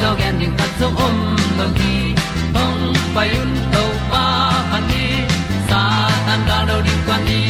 ni 0.00 0.24
at 0.28 0.38
ding 0.40 0.54
ta 0.58 0.66
zo 0.78 0.88
om 1.06 1.16
lo 1.58 1.66
gi 1.78 1.94
hong 2.54 2.82
pai 3.14 3.28
un 3.42 3.52
to 3.72 3.84
pa 4.10 4.24
han 4.70 4.82
ni 4.90 5.06
sa 5.68 5.80
tan 6.26 6.40
da 6.48 6.58
do 6.68 6.76
di 6.86 6.94
kwan 7.06 7.20
ni 7.28 7.40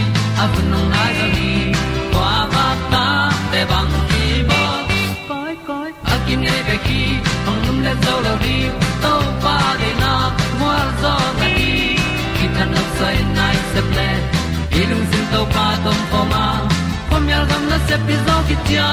a 0.42 0.44
bu 0.52 0.60
nong 0.70 0.88
nai 0.94 1.12
zo 1.18 1.26
ni 1.36 1.50
kwa 2.12 2.32
ba 2.54 2.66
ta 2.92 3.04
te 3.52 3.60
bang 3.70 3.92
ki 4.10 4.24
bo 4.48 4.62
koi 5.30 5.54
koi 5.68 5.90
a 6.12 6.14
kim 6.26 6.40
nei 6.46 6.60
be 6.68 6.76
ki 6.86 7.02
hong 7.46 7.60
lum 7.66 7.78
le 7.86 7.92
zo 8.04 8.14
lo 8.26 8.34
di 8.44 8.56
to 9.02 9.14
pa 9.44 9.56
de 9.80 9.90
na 10.02 10.12
mo 10.60 10.72
zo 11.02 11.14
ta 11.40 11.46
ni 11.58 11.72
ki 12.36 12.46
ta 12.56 12.64
no 12.72 12.82
sai 12.98 13.16
nai 13.38 13.56
se 13.72 13.80
ple 13.90 14.08
ilung 14.80 15.06
sin 15.10 15.24
to 15.32 15.40
pa 15.54 15.66
tom 15.84 16.00
pa 16.10 16.20
ma. 16.32 16.44
Pom 17.10 17.24
yal 17.32 17.44
gam 17.50 17.62
na 17.70 17.78
se 17.88 17.96
pi 18.06 18.14
zo 18.26 18.36
ki 18.48 18.56
tia 18.66 18.88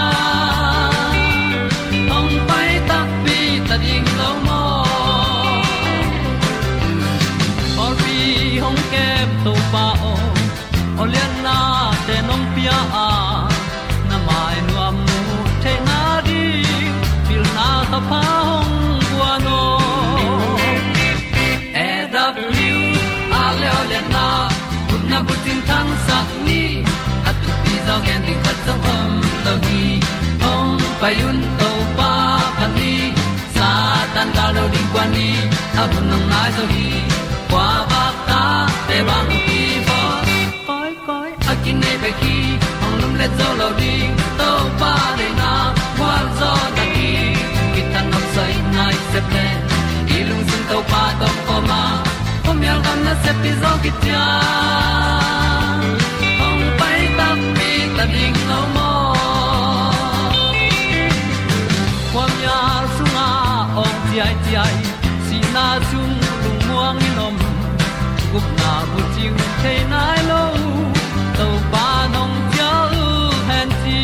dog 27.94 28.02
pi 28.02 28.10
zo 28.10 28.12
gen 28.12 28.22
di 28.28 28.34
khat 28.44 28.58
zo 28.66 28.74
om 28.96 29.12
lo 29.46 29.54
gi 29.66 30.00
hong 30.44 30.78
pai 31.02 31.16
un 31.30 31.38
to 31.60 31.70
pa 31.98 32.12
pa 32.58 32.68
ni 32.76 32.94
sa 33.56 33.70
tan 34.16 34.28
da 34.36 34.46
lo 34.56 34.64
ding 34.74 34.90
kwan 34.94 35.08
ni 35.16 35.30
a 35.82 35.84
bu 35.92 36.00
nang 36.10 36.26
mai 36.32 36.50
so 36.58 36.64
hi 36.74 36.88
kwa 37.52 37.68
ba 37.92 38.04
ta 38.30 38.42
te 38.88 38.98
bang 39.08 39.30
ki 39.46 39.62
bo 39.88 40.00
koi 40.68 40.92
koi 41.08 41.30
a 41.52 41.54
kin 41.64 41.78
nei 41.84 41.98
pe 42.04 42.12
ki 42.22 42.36
hong 42.82 42.98
lum 43.02 43.14
le 43.20 43.28
zo 43.38 43.50
lo 43.62 43.70
ding 43.82 44.12
to 44.40 44.50
pa 44.82 44.94
de 45.20 45.28
na 45.40 45.52
kwa 45.98 46.14
zo 46.40 46.52
da 46.78 46.86
ki 46.96 47.12
ki 47.74 47.82
tan 47.94 48.06
nok 48.12 48.26
sai 48.36 48.54
nai 48.78 48.96
se 49.12 49.22
pe 49.32 49.46
ilung 50.18 50.30
lung 50.30 50.44
sun 50.50 50.64
to 50.70 50.78
pa 50.92 51.04
to 51.20 51.30
ko 51.48 51.56
ma. 51.70 51.84
Pom 52.46 52.58
yal 52.68 52.80
gam 52.86 53.00
na 53.06 53.14
se 53.24 53.32
pi 53.42 53.52
zo 53.62 53.72
ki 53.84 53.92
ta 54.04 54.24
ta 58.04 58.10
ding 58.12 58.40
lo 58.50 58.62
mo 58.76 58.90
kwam 62.12 62.32
ya 62.46 62.60
sunga 62.96 63.28
ong 63.82 64.00
ti 64.08 64.16
ai 64.26 64.36
ti 64.44 64.54
ai 64.64 64.78
si 65.26 65.38
na 65.56 65.66
chung 65.90 66.16
lu 66.44 66.52
muang 66.68 66.98
ni 67.04 67.10
nom 67.18 67.36
gup 68.32 68.48
na 68.60 68.72
bu 68.92 69.00
ting 69.16 69.40
te 69.62 69.74
nai 69.92 70.20
lo 70.30 70.44
to 71.38 71.48
pa 71.72 71.88
nong 72.16 72.36
pia 72.52 72.72
lu 72.94 73.08
han 73.50 73.70
ti 73.84 74.02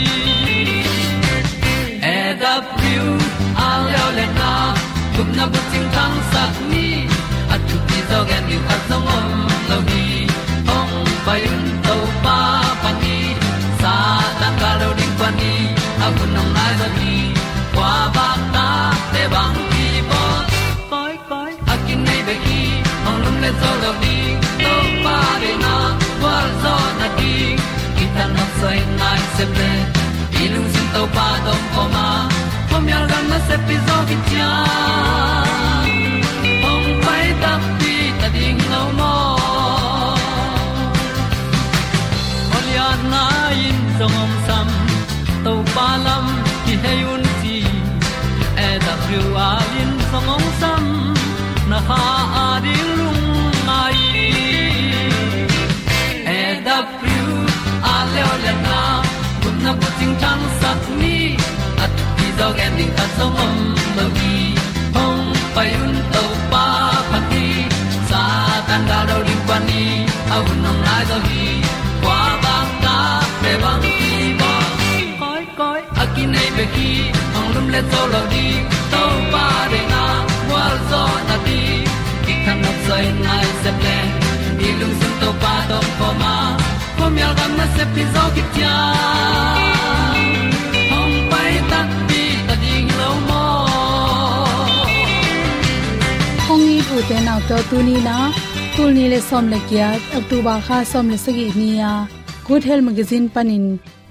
e 2.14 2.18
da 2.42 2.54
pru 2.76 3.08
a 3.68 3.70
leo 3.88 4.08
le 4.18 4.28
na 4.40 4.52
gup 5.16 5.30
na 5.40 5.46
bu 5.52 5.60
ting 5.72 5.88
tang 5.98 6.16
sat 6.32 6.54
ni 6.72 6.88
at 7.54 7.62
tu 7.68 7.78
ti 7.90 8.00
dog 8.12 8.32
and 8.38 8.48
you 8.54 8.62
at 8.76 8.82
the 8.94 8.98
mom 9.08 9.28
lo 9.72 9.78
ni 9.90 10.08
ong 10.78 10.96
pai 11.28 11.42
un 11.52 11.69
le 23.42 23.52
zo 23.62 23.72
lo 23.84 23.92
ni 24.02 24.16
to 24.64 24.74
pa 25.04 25.18
de 25.42 25.52
na 25.64 25.76
kwa 26.22 26.36
zo 26.62 26.76
na 27.00 27.08
ki 27.18 27.36
ki 27.98 28.06
ta 28.16 28.26
na 28.36 28.46
sai 28.60 28.80
nai 29.00 29.20
se 29.36 29.46
pe 29.56 29.70
i 30.42 30.44
lu 30.54 30.62
zin 30.74 30.88
to 30.94 31.04
pa 31.16 31.28
dom 31.46 31.62
ko 31.76 31.84
ma. 31.96 32.08
Pom 32.70 32.86
yal 32.92 33.06
gam 33.12 33.26
na 33.32 33.40
se 33.48 33.56
pi 33.68 33.76
zo 33.88 33.98
ki 34.10 34.18
cha. 34.32 34.50
Ong 36.72 36.90
pai 37.06 37.26
ta 37.42 37.54
pi 37.80 37.94
ta 38.20 38.28
ding 38.36 38.62
lo 38.74 38.84
mo 39.00 39.14
Olia 42.58 42.90
na 43.12 43.24
in 43.68 43.80
song 43.98 44.18
om 44.24 44.34
sam 44.48 44.68
to 45.46 45.54
pa 45.76 45.88
lam 46.06 46.26
ki 46.66 46.76
he 46.84 46.94
un 47.14 47.24
ti 47.42 47.58
e 48.68 48.70
da 48.86 48.94
thru 49.04 49.22
a 49.48 49.50
lin 49.74 49.92
song 50.12 50.30
om 50.36 50.46
sam 50.62 50.84
na 51.72 51.80
ha 51.88 52.02
a 52.46 52.48
di 52.66 52.99
na 60.10 60.16
ko 60.16 60.22
ting 60.22 60.46
sat 60.60 60.82
ni 61.02 61.38
at 61.84 61.92
ti 62.18 62.28
dog 62.40 62.58
ending 62.66 62.94
ta 62.98 63.06
som 63.18 63.36
om 63.46 63.58
mo 63.96 64.06
gi 64.18 64.38
hong 64.96 65.26
pai 65.56 65.70
un 65.84 65.94
to 66.14 66.24
pa 66.52 66.66
pa 67.12 67.20
ti 67.32 67.46
sa 68.10 68.22
tan 68.68 68.82
da 68.90 69.00
do 69.10 69.18
ri 69.28 69.36
pa 69.48 69.58
ni. 69.68 69.84
A 70.34 70.38
un 70.50 70.58
nong 70.64 70.82
lai 70.88 71.04
do 71.10 71.18
gi 71.28 71.46
kwa 72.02 72.20
ba 72.44 72.56
ta 72.84 72.98
pe 73.42 73.52
bang 73.64 73.82
ti 73.84 74.34
bo 74.40 74.52
koi 75.22 75.44
koi 75.60 75.82
a 76.02 76.04
ki 76.16 76.26
nei 76.34 76.50
pe 76.58 76.66
ki 76.76 76.92
hong 77.34 77.50
lum 77.56 77.68
le 77.74 77.82
to 77.92 78.02
lo 78.14 78.22
di 78.34 78.48
to 78.92 79.04
pa 79.34 79.46
de 79.72 79.82
na 79.94 80.04
wa 80.52 80.66
zo 80.90 81.04
na 81.30 81.38
ti. 81.46 81.62
Ki 82.26 82.34
kan 82.46 82.58
nok 82.64 82.78
sai 82.88 83.06
nai 83.26 83.48
se 83.62 83.72
ple 83.80 83.98
ni 84.60 84.70
lung 84.80 84.96
sun 85.00 85.14
to 85.22 85.30
pa 85.42 85.54
to 85.70 85.80
pa 86.02 86.10
ma 86.24 86.39
mi 87.16 87.22
al 87.28 87.34
gam 87.40 87.52
na 87.60 87.66
se 87.76 87.84
pi 87.94 88.04
zo 88.14 88.24
ki 88.36 88.44
tia 88.54 88.76
hong 90.92 91.16
pai 91.32 91.54
ta 91.72 91.80
pi 92.10 92.22
ta 92.48 92.56
ding 92.64 92.90
lo 93.00 93.10
mo 93.28 93.44
kong 96.48 96.64
ni 96.70 96.78
tu 96.90 96.98
te 97.10 97.18
nau 97.28 97.40
to 97.50 97.58
tu 97.70 97.78
ni 97.90 97.98
na 98.08 98.18
tul 98.76 98.90
ni 98.98 99.06
le 99.14 99.20
som 99.30 99.46
le 99.54 99.60
kya 99.70 99.90
october 100.20 100.58
kha 100.68 100.78
som 100.92 101.06
le 101.14 101.18
sagi 101.26 101.48
ni 101.60 101.70
ya 101.82 101.94
good 102.48 102.64
health 102.70 102.86
magazine 102.90 103.28
panin 103.36 103.66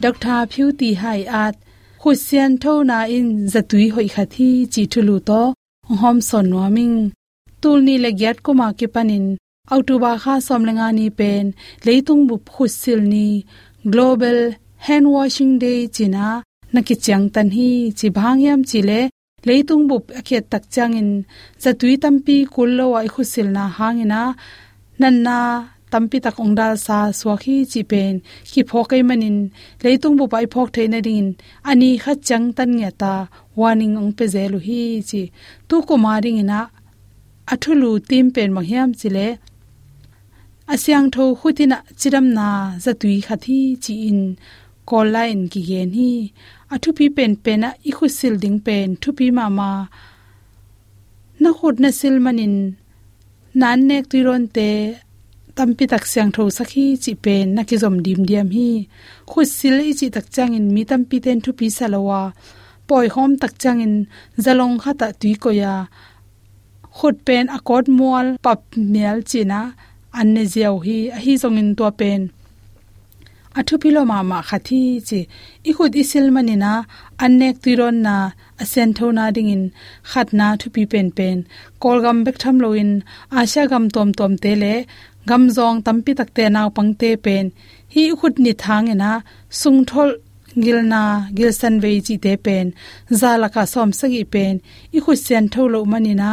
dr 0.04 0.40
phu 0.52 0.64
ti 0.80 0.90
hai 1.02 1.20
at 1.44 1.54
khusian 2.02 2.52
tho 2.62 2.74
na 2.90 2.98
in 3.16 3.28
zatui 3.52 3.86
hoi 3.94 4.08
khathi 4.14 4.48
chi 4.72 4.82
thulu 4.92 5.16
to, 5.28 5.42
hom 6.00 6.18
son 6.28 6.46
noming 6.52 6.96
tul 7.62 7.78
ni 7.86 7.94
le 8.04 8.10
gyat 8.20 8.36
ko 8.44 8.50
ma 8.60 8.68
ke 8.78 8.86
panin. 8.94 9.26
October 9.76 10.14
kha 10.22 10.34
som 10.46 10.62
le 10.68 10.72
nga 10.78 10.88
ni 10.98 11.06
pen 11.18 11.44
leitung 11.86 12.22
bu 12.28 12.36
khusil 12.54 13.00
ni 13.12 13.26
global 13.92 14.38
hand 14.86 15.06
washing 15.14 15.54
day 15.62 15.80
china 15.96 16.26
naki 16.74 16.94
chang 17.04 17.26
tan 17.34 17.48
hi 17.56 17.70
chi 17.98 18.08
bhangyam 18.16 18.60
chile 18.70 19.00
leitung 19.48 19.84
bup 19.90 20.04
akhet 20.18 20.44
tak 20.52 20.64
changin 20.74 21.10
zatui 21.62 21.94
tampi 22.02 22.36
kullo 22.54 22.86
wa 22.94 23.00
khusil 23.14 23.48
na 23.56 23.64
hangina 23.78 24.22
nanna 25.00 25.38
tampi 25.92 26.18
tak 26.24 26.36
ongdal 26.44 26.74
sa 26.86 26.98
swakhi 27.18 27.56
chi 27.72 27.80
pen 27.90 28.14
ki 28.50 28.60
phokai 28.70 29.02
manin 29.08 29.38
leitung 29.84 30.16
bu 30.18 30.24
pai 30.32 30.46
phok 30.52 30.68
theina 30.74 30.98
rin 31.08 31.26
ani 31.70 31.90
kha 32.02 32.12
chang 32.28 32.46
tan 32.56 32.70
nya 32.78 32.90
ta 33.02 33.14
warning 33.60 33.94
ong 34.00 34.12
pe 34.18 34.24
zelu 34.34 34.58
hi 34.66 34.80
chi 35.08 35.22
tu 35.68 35.76
ko 35.88 35.94
maring 36.04 36.40
ina 36.42 36.60
athulu 37.52 37.90
tim 38.08 38.26
pen 38.34 38.50
manghiam 38.56 38.90
chile 39.00 39.26
asyang 40.72 41.08
tho 41.14 41.24
khutina 41.40 41.78
chiram 42.00 42.26
na 42.38 42.46
zatui 42.84 43.16
khathi 43.26 43.58
chi 43.84 43.94
in 44.10 44.20
call 44.88 45.08
line 45.16 45.42
ki 45.52 45.60
gen 45.68 45.90
hi. 45.98 46.12
Athu 46.74 46.90
pi 46.98 47.06
pen 47.16 47.32
pen 47.44 47.60
a 47.68 47.70
i 47.88 47.90
khu 47.96 48.06
sil 48.18 48.34
ding 48.42 48.58
pen. 48.66 48.88
Thu 49.02 49.10
pi 49.18 49.26
ma 49.38 49.44
ma 49.58 49.70
na 51.42 51.50
khod 51.58 51.76
na 51.82 51.88
sil 52.00 52.16
manin 52.24 52.56
nan 53.60 53.78
nek 53.88 54.04
tu 54.10 54.18
ron 54.26 54.44
te 54.56 54.68
tampi 55.56 55.84
tak 55.92 56.04
syang 56.12 56.30
tho 56.36 56.42
sakhi 56.58 56.86
chi 57.02 57.12
pen 57.24 57.46
na 57.56 57.62
ki 57.68 57.76
zom 57.82 57.96
dim 58.04 58.20
diam 58.28 58.48
hi. 58.56 58.70
Khu 59.30 59.40
sil 59.56 59.76
i 59.88 59.90
chi 59.98 60.06
tak 60.16 60.26
chang 60.34 60.52
in 60.58 60.66
mi 60.74 60.82
tampi 60.90 61.16
ten 61.24 61.38
thu 61.44 61.50
pi 61.58 61.66
salawa 61.78 62.20
poi 62.88 63.06
hom 63.14 63.30
tak 63.42 63.52
changin 63.62 63.94
zalong 64.44 64.76
khata 64.82 65.08
tui 65.20 65.34
ko 65.42 65.50
ya. 65.62 65.74
Khod 66.96 67.16
pen 67.26 67.44
akot 67.56 67.84
mual 67.98 68.26
pap 68.44 68.60
mial 68.92 69.18
china 69.30 69.60
anne 70.20 70.42
ziaw 70.52 70.76
hi 70.86 70.98
a 71.16 71.18
hi 71.24 71.32
zongin 71.42 71.70
to 71.78 71.86
pen 72.00 72.22
athu 73.58 73.74
pilo 73.82 74.02
ma 74.10 74.18
ma 74.30 74.38
khathi 74.48 74.80
chi 75.08 75.20
i 75.68 75.70
khut 75.76 75.92
isil 76.02 76.26
manina 76.36 76.72
annek 77.24 77.56
tiron 77.64 77.96
na 78.06 78.16
asen 78.62 78.90
thona 78.98 79.24
ding 79.36 79.50
in 79.54 79.64
khatna 80.10 80.46
thu 80.60 80.66
pi 80.74 80.82
pen 80.92 81.08
pen 81.18 81.36
kolgam 81.82 82.18
bek 82.26 82.36
tham 82.42 82.56
loin 82.64 82.90
asha 83.38 83.62
gam 83.70 83.84
tom 83.94 84.08
tom 84.18 84.32
te 84.42 84.52
le 84.62 84.74
gam 85.28 85.42
zong 85.56 85.78
tampi 85.86 86.12
takte 86.18 86.44
naw 86.54 86.68
pangte 86.76 87.10
pen 87.24 87.44
hi 87.94 88.02
khut 88.18 88.34
ni 88.44 88.52
thang 88.62 88.86
ena 88.94 89.12
sung 89.60 89.80
thol 89.90 90.10
gilna 90.64 91.02
gilsan 91.36 91.74
ve 91.82 91.90
chi 92.06 92.14
te 92.24 92.32
pen 92.44 92.66
zalaka 93.20 93.62
som 93.72 93.90
sagi 93.98 94.22
pen 94.32 94.54
i 94.96 94.98
khu 95.04 95.12
sen 95.26 95.44
tholo 95.52 95.80
manina 95.92 96.30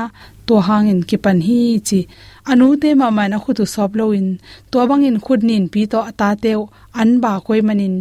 to 0.47 0.55
hangin 0.67 1.01
ki 1.09 1.17
pan 1.23 1.39
hi 1.47 1.59
chi 1.87 1.99
anu 2.51 2.67
te 2.81 2.89
ma 2.99 3.07
ma 3.17 3.23
na 3.31 3.37
khutu 3.43 3.65
sop 3.73 3.91
lo 3.99 4.05
in. 4.19 4.29
To 4.71 4.77
bangin 4.89 5.17
khud 5.25 5.41
nin 5.49 5.65
pi 5.73 5.81
to 5.91 5.99
ata 6.09 6.29
teu 6.43 6.61
an 7.01 7.09
ba 7.23 7.31
koi 7.45 7.61
manin 7.67 7.95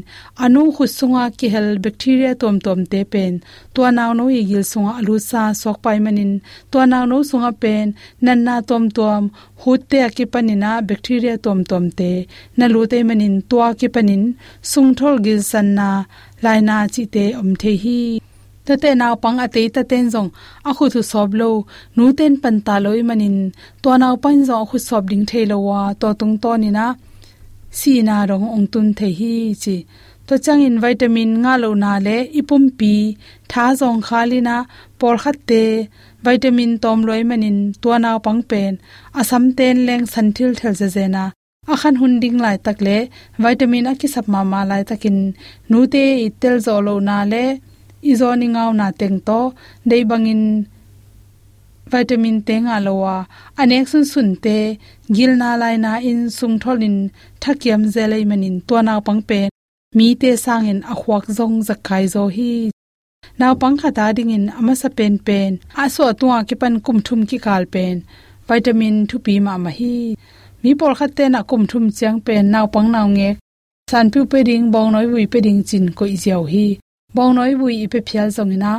anu 0.44 0.60
khu 0.74 0.84
sunga 0.98 1.24
ki 1.38 1.46
hel 1.54 1.68
bacteria 1.84 2.32
tom 2.40 2.56
tom 2.64 2.80
te 2.92 3.00
pen. 3.12 3.32
To 3.74 3.80
naw 3.96 4.10
no 4.18 4.24
i 4.38 4.42
gil 4.50 4.64
sunga 4.72 4.92
alu 5.00 5.14
sa 5.30 5.42
sok 5.62 5.76
pai 5.84 5.98
manin 6.04 6.32
to 6.70 6.78
naw 6.90 7.04
no 7.10 7.16
sunga 7.30 7.50
pen. 7.62 7.86
Nan 8.24 8.38
na 8.46 8.54
tom 8.68 8.84
tom 8.96 9.22
hut 9.62 9.80
te 9.90 9.98
ki 10.16 10.24
panina 10.32 10.70
bacteria 10.88 11.34
tom 11.44 11.58
tom 11.70 11.84
te. 11.98 12.12
Na 12.58 12.64
lu 12.72 12.80
te 12.92 12.98
manin 13.08 13.34
to 13.50 13.58
ki 13.78 13.88
panin 13.94 14.22
sung 14.70 14.90
thol 14.98 15.16
gil 15.24 15.40
san 15.50 15.68
na. 15.78 15.88
Laina 16.44 16.76
chi 16.94 17.02
te 17.14 17.24
om 17.40 17.50
the 17.60 17.72
hi 17.84 18.00
ta 18.66 18.74
te 18.82 18.90
naw 19.00 19.14
pang 19.22 19.38
ate 19.44 19.62
ta 19.74 19.82
ten 19.90 20.04
zong. 20.14 20.30
A 20.68 20.70
khu 20.76 20.84
thu 20.94 21.00
sob 21.12 21.28
lo. 21.40 21.48
Nu 21.96 22.04
ten 22.18 22.32
pan 22.42 22.56
ta 22.66 22.74
loi 22.84 23.00
manin. 23.08 23.36
To 23.82 23.90
naw 24.02 24.14
pan 24.22 24.38
zo 24.48 24.56
khu 24.68 24.78
sob 24.88 25.04
ding 25.10 25.24
the 25.30 25.40
lo 25.50 25.56
wa. 25.68 25.80
To 26.00 26.08
tung 26.20 26.34
to 26.42 26.50
ni 26.62 26.70
na. 26.78 26.86
Si 27.78 27.92
na 28.08 28.16
rong 28.30 28.46
ong 28.56 28.66
tun 28.72 28.88
the 28.98 29.08
hi 29.18 29.34
chi. 29.62 29.76
To 30.26 30.34
chang 30.44 30.62
in 30.68 30.76
vitamin 30.84 31.30
nga 31.42 31.52
lo 31.62 31.70
na 31.82 31.92
le. 32.06 32.16
Ipum 32.40 32.64
pi. 32.78 32.94
Tha 33.50 33.64
zong 33.80 34.00
khali 34.06 34.38
na. 34.48 34.56
Por 34.98 35.14
khat 35.22 35.36
te. 35.48 35.62
Vitamin 36.26 36.72
tom 36.82 36.98
loi 37.08 37.22
manin. 37.30 37.58
To 37.82 37.88
naw 38.04 38.16
pang 38.26 38.42
pen. 38.50 38.72
Asam 39.20 39.44
ten 39.58 39.76
leng 39.86 40.04
san 40.12 40.28
thil 40.36 40.52
thel 40.58 40.74
je 40.80 40.88
je 40.96 41.06
na. 41.16 41.24
Akhan 41.72 41.96
hunding 42.00 42.38
lai 42.44 42.56
takle 42.66 42.96
vitamin 43.44 43.88
a 43.90 43.92
ki 44.00 44.08
sap 44.14 44.26
ma 44.32 44.40
ma 44.52 44.60
lai 44.70 44.82
takin. 44.90 45.18
Nu 45.70 45.78
te 45.92 46.04
itel 46.28 46.56
zo 46.66 46.74
lo 46.86 46.94
na 47.08 47.16
le 47.32 47.44
izoni 48.10 48.46
ngau 48.54 48.70
na 48.78 48.86
teng 49.00 49.18
to 49.28 49.40
dei 49.88 50.02
bangin 50.10 50.42
vitamin 51.92 52.38
te 52.46 52.54
nga 52.64 52.76
lowa. 52.86 53.16
Anek 53.60 53.86
sun 53.90 54.04
sun 54.12 54.28
te, 54.44 54.58
gil 55.14 55.32
na 55.40 55.50
lai 55.60 55.76
na 55.84 55.92
in 56.10 56.20
sung 56.38 56.56
tholin 56.62 56.96
thakiam 57.42 57.82
zelai 57.94 58.22
manin 58.30 58.56
to 58.68 58.76
na 58.86 58.94
pang 59.06 59.22
pe. 59.28 59.40
Mi 59.96 60.06
te 60.20 60.30
sangin 60.44 60.80
akhwak 60.92 61.24
zong 61.38 61.56
zakai 61.68 62.04
zo 62.14 62.24
hi. 62.36 62.52
Naw 63.40 63.52
pang 63.60 63.76
kha 63.80 63.90
ta 63.98 64.06
ding 64.16 64.32
in 64.36 64.46
ama 64.58 64.74
sa 64.80 64.88
pen 64.98 65.14
pen. 65.26 65.50
A 65.82 65.84
so 65.94 66.04
tuwa 66.18 66.38
ki 66.48 66.54
pan 66.60 66.74
kum 66.84 66.98
thum 67.06 67.20
ki 67.30 67.38
kal 67.46 67.64
pen. 67.74 67.96
Vitamin 68.48 68.96
thu 69.08 69.16
pi 69.24 69.34
ma 69.46 69.54
ma 69.64 69.70
hi. 69.78 69.94
Mi 70.62 70.70
por 70.80 70.92
kha 70.98 71.06
te 71.16 71.24
na 71.34 71.40
kum 71.50 71.62
thum 71.70 71.84
chang 71.98 72.18
pen 72.26 72.44
naw 72.52 72.66
pang 72.74 72.88
naw 72.94 73.06
nge 73.16 73.30
san 73.90 74.06
pu 74.12 74.20
pe 74.30 74.38
ding, 74.48 74.64
bong 74.72 74.90
noi 74.94 75.06
wi 75.12 75.22
pe 75.32 75.38
ding 75.46 75.60
chin 75.68 75.86
ko 75.96 76.04
i 76.14 76.16
jaw 76.24 76.42
hi 76.52 76.66
bong 77.14 77.32
noi 77.36 77.52
bui 77.60 77.74
ipe 77.84 77.98
phial 78.06 78.28
zongina 78.36 78.72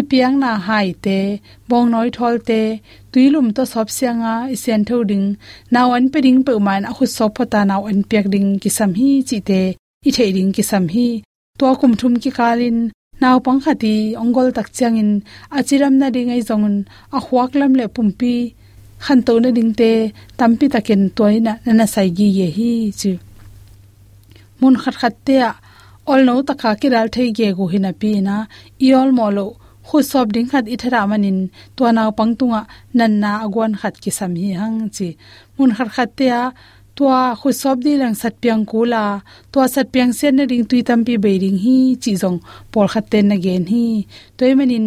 ipiang 0.00 0.36
na 0.42 0.50
hai 0.66 0.88
te 1.04 1.18
bong 1.68 1.86
noi 1.92 2.08
thol 2.16 2.36
te 2.48 2.60
tuilum 3.12 3.46
to 3.56 3.62
sop 3.72 3.88
sianga 3.96 4.34
isen 4.54 4.82
tho 4.88 4.96
ding 5.10 5.26
naw 5.74 5.88
an 5.96 6.06
pe 6.12 6.18
ding 6.26 6.40
pe 6.46 6.52
man 6.66 6.82
a 6.90 6.92
khu 6.96 7.04
sop 7.16 7.30
phota 7.36 7.60
naw 7.70 7.82
an 7.90 8.00
pek 8.10 8.26
ding 8.34 8.48
ki 8.62 8.70
sam 8.78 8.90
hi 8.98 9.10
chi. 9.28 9.38
Te 9.48 9.60
i 10.08 10.10
thei 10.16 10.30
ding 10.36 10.50
ki 10.56 10.62
sam 10.70 10.84
hi 10.94 11.08
to 11.58 11.66
kum 11.80 11.92
thum 12.00 12.14
ki 12.22 12.30
kalin 12.38 12.78
naw 13.22 13.36
pang 13.44 13.60
khati 13.64 13.94
ongol 14.22 14.48
tak 14.56 14.68
changin 14.76 15.10
achiram 15.56 15.94
na 16.00 16.06
ding 16.14 16.30
ai 16.34 16.42
zongun 16.48 16.76
a 17.16 17.18
huak 17.26 17.50
lam 17.60 17.72
le 17.78 17.84
pumpi 17.94 18.34
khan 19.04 19.20
to 19.26 19.34
na 19.42 19.50
ding 19.56 19.72
te 19.80 19.90
tampi 20.38 20.66
taken 20.74 21.02
toina 21.16 21.52
na 21.78 21.86
sai 21.94 22.08
gi 22.16 22.28
ye 22.38 22.46
hi 22.56 22.70
chi 23.00 23.12
mun 24.60 24.74
khat 24.82 24.96
khat 25.00 25.14
te 25.26 25.36
ol 26.10 26.20
no 26.28 26.34
takha 26.48 26.70
kiral 26.80 27.08
thei 27.14 27.28
ge 27.38 27.48
go 27.56 27.64
hina 27.72 27.92
pi 28.00 28.10
na. 28.26 28.36
Iol 28.86 29.10
molo, 29.18 29.46
khu 29.86 29.98
sob 30.10 30.26
ding 30.34 30.48
khat 30.50 30.64
ithara 30.74 31.02
manin. 31.10 31.38
To 31.76 31.82
na 31.96 32.02
pangtunga 32.18 32.60
nan 32.98 33.12
na 33.22 33.30
agwan 33.44 33.72
khat 33.80 33.94
ki 34.02 34.10
sam 34.18 34.32
hi 34.40 34.48
hang 34.60 34.78
chi. 34.96 35.08
Mun 35.56 35.70
khar 35.76 35.88
khat 35.94 36.10
te 36.18 36.26
a 36.40 36.44
tua 36.96 37.20
khu 37.40 37.48
sob 37.62 37.76
di 37.84 37.92
lang 38.00 38.16
sat 38.20 38.34
piang 38.42 38.62
kula 38.70 39.04
to 39.52 39.58
sat 39.74 39.86
piang 39.92 40.12
sen 40.18 40.32
na 40.36 40.44
ring 40.50 40.64
tui 40.70 40.80
tam 40.88 41.00
pi 41.06 41.14
be 41.24 41.32
ring 41.42 41.58
hi, 41.64 41.78
chi 42.02 42.12
jong 42.20 42.38
por 42.72 42.86
khat 42.92 43.04
ten 43.12 43.24
na 43.30 43.36
gen 43.44 43.64
hi. 43.72 43.84
Toy 44.38 44.52
manin, 44.58 44.86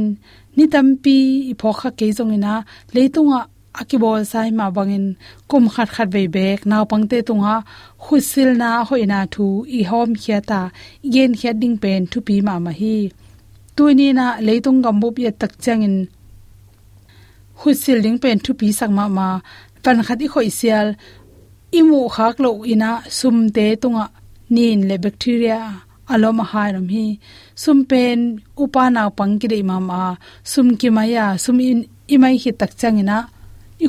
ni 0.55 0.65
tam 0.73 0.87
pi 1.03 1.15
i 1.51 1.53
pho 1.59 1.69
kha 1.79 1.89
ke 1.97 2.05
jong 2.17 2.33
ina. 2.37 2.53
Leitunga 2.95 3.39
akibol 3.79 4.21
sai 4.31 4.49
ma 4.59 4.65
bangin 4.75 5.05
kum 5.49 5.65
khat 5.73 5.89
khat 5.95 6.09
ve 6.15 6.23
bek 6.35 6.59
naw 6.69 6.83
pangte 6.91 7.17
tunga 7.27 7.55
khusil 8.03 8.49
na 8.61 8.69
hoina 8.87 9.19
thu, 9.33 9.45
i 9.77 9.81
hom 9.89 10.09
khiata 10.21 10.61
gen 11.13 11.31
khiat 11.39 11.55
ding 11.61 11.77
pen 11.83 12.01
thu 12.11 12.17
pi 12.27 12.35
ma 12.47 12.55
ma 12.65 12.71
hi. 12.79 12.97
Tuini 13.75 14.07
na 14.19 14.27
leitung 14.45 14.79
gambu 14.85 15.07
bu 15.15 15.21
tak 15.41 15.53
changin 15.63 15.95
khusil 17.59 17.99
ding 18.05 18.19
pen 18.23 18.37
thu 18.43 18.51
pi 18.59 18.67
sak 18.79 18.91
ma 18.97 19.05
ma. 19.17 19.27
Pan 19.83 19.97
khat 20.07 20.19
i 20.25 20.27
khoi 20.33 20.49
sial, 20.59 20.87
imu 21.79 21.99
khak 22.15 22.35
lo 22.43 22.51
ina 22.73 22.91
sum 23.19 23.37
te 23.55 23.65
tunga 23.81 24.05
nin 24.55 24.79
le 24.89 24.95
bacteria 25.03 25.59
aloma 26.13 26.45
hairam 26.51 26.87
hi. 26.93 27.05
Sum 27.63 27.77
pen 27.89 28.19
upana 28.63 29.03
pangkire 29.17 29.59
ma 29.69 29.77
ma, 29.89 30.01
sum 30.51 30.67
ki 30.79 30.89
maya 30.97 31.25
sum 31.43 31.57
in, 31.69 31.79
imai 32.13 32.35
hi 32.43 32.51
tak 32.59 32.71
changina 32.81 33.17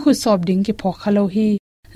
khu 0.02 0.12
sop 0.22 0.38
ding 0.48 0.62
ki 0.66 0.72
pho 0.80 0.90
khalo 1.00 1.24
hi. 1.34 1.48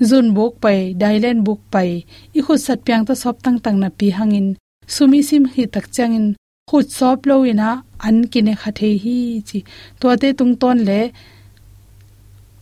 Zun 0.09 0.27
buk 0.35 0.53
pai, 0.63 0.79
dailen 1.01 1.37
buk 1.45 1.59
pai. 1.73 1.89
I 2.37 2.39
khu 2.45 2.53
sat 2.65 2.79
pyang 2.85 3.03
ta 3.07 3.13
sop 3.21 3.35
tang 3.43 3.57
tang 3.63 3.77
na 3.79 3.89
pi 3.99 4.07
hangin. 4.17 4.47
Sumi 4.95 5.19
sim 5.29 5.43
hi 5.53 5.63
tak 5.73 5.85
changin 5.95 6.25
khu 6.69 6.77
sop 6.97 7.19
lo 7.29 7.35
ina, 7.51 7.69
an 8.07 8.17
kine 8.31 8.53
khathe 8.61 8.89
hi 9.03 9.17
chi. 9.47 9.59
To 9.99 10.07
te 10.21 10.29
tung 10.39 10.53
ton 10.61 10.77
le 10.89 11.01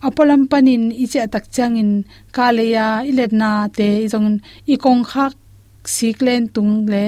apalam 0.07 0.41
panin 0.51 0.83
iche 1.03 1.21
tak 1.33 1.45
changin 1.55 1.91
kaleya 2.35 2.87
iletna 3.09 3.51
te 3.77 3.87
jong 4.11 4.29
i 4.73 4.75
kong 4.83 5.03
khak 5.11 5.33
siklen 5.95 6.43
tung 6.55 6.73
le. 6.93 7.05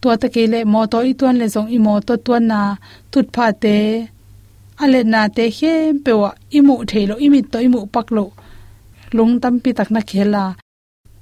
To 0.00 0.08
ta 0.20 0.28
ke 0.34 0.42
le 0.52 0.60
mo 0.72 0.80
to 0.92 0.98
i 1.10 1.12
ton 1.20 1.34
le 1.40 1.46
jong 1.54 1.68
i 1.76 1.78
mo 1.86 1.94
to 2.06 2.14
tuan 2.26 2.44
na. 2.50 2.60
Tut 3.12 3.26
pha 3.34 3.46
te 3.62 3.76
ale 4.82 5.00
na 5.12 5.20
te 5.36 5.44
hem 5.58 5.98
pewa 6.04 6.30
imu 6.58 6.74
thelo, 6.90 7.14
imi 7.26 7.40
to 7.50 7.58
imu 7.66 7.80
paklo. 7.94 8.24
Lung 9.16 9.34
tam 9.42 9.54
pi 9.62 9.70
tak 9.78 9.90
na 9.94 10.00
khela. 10.10 10.44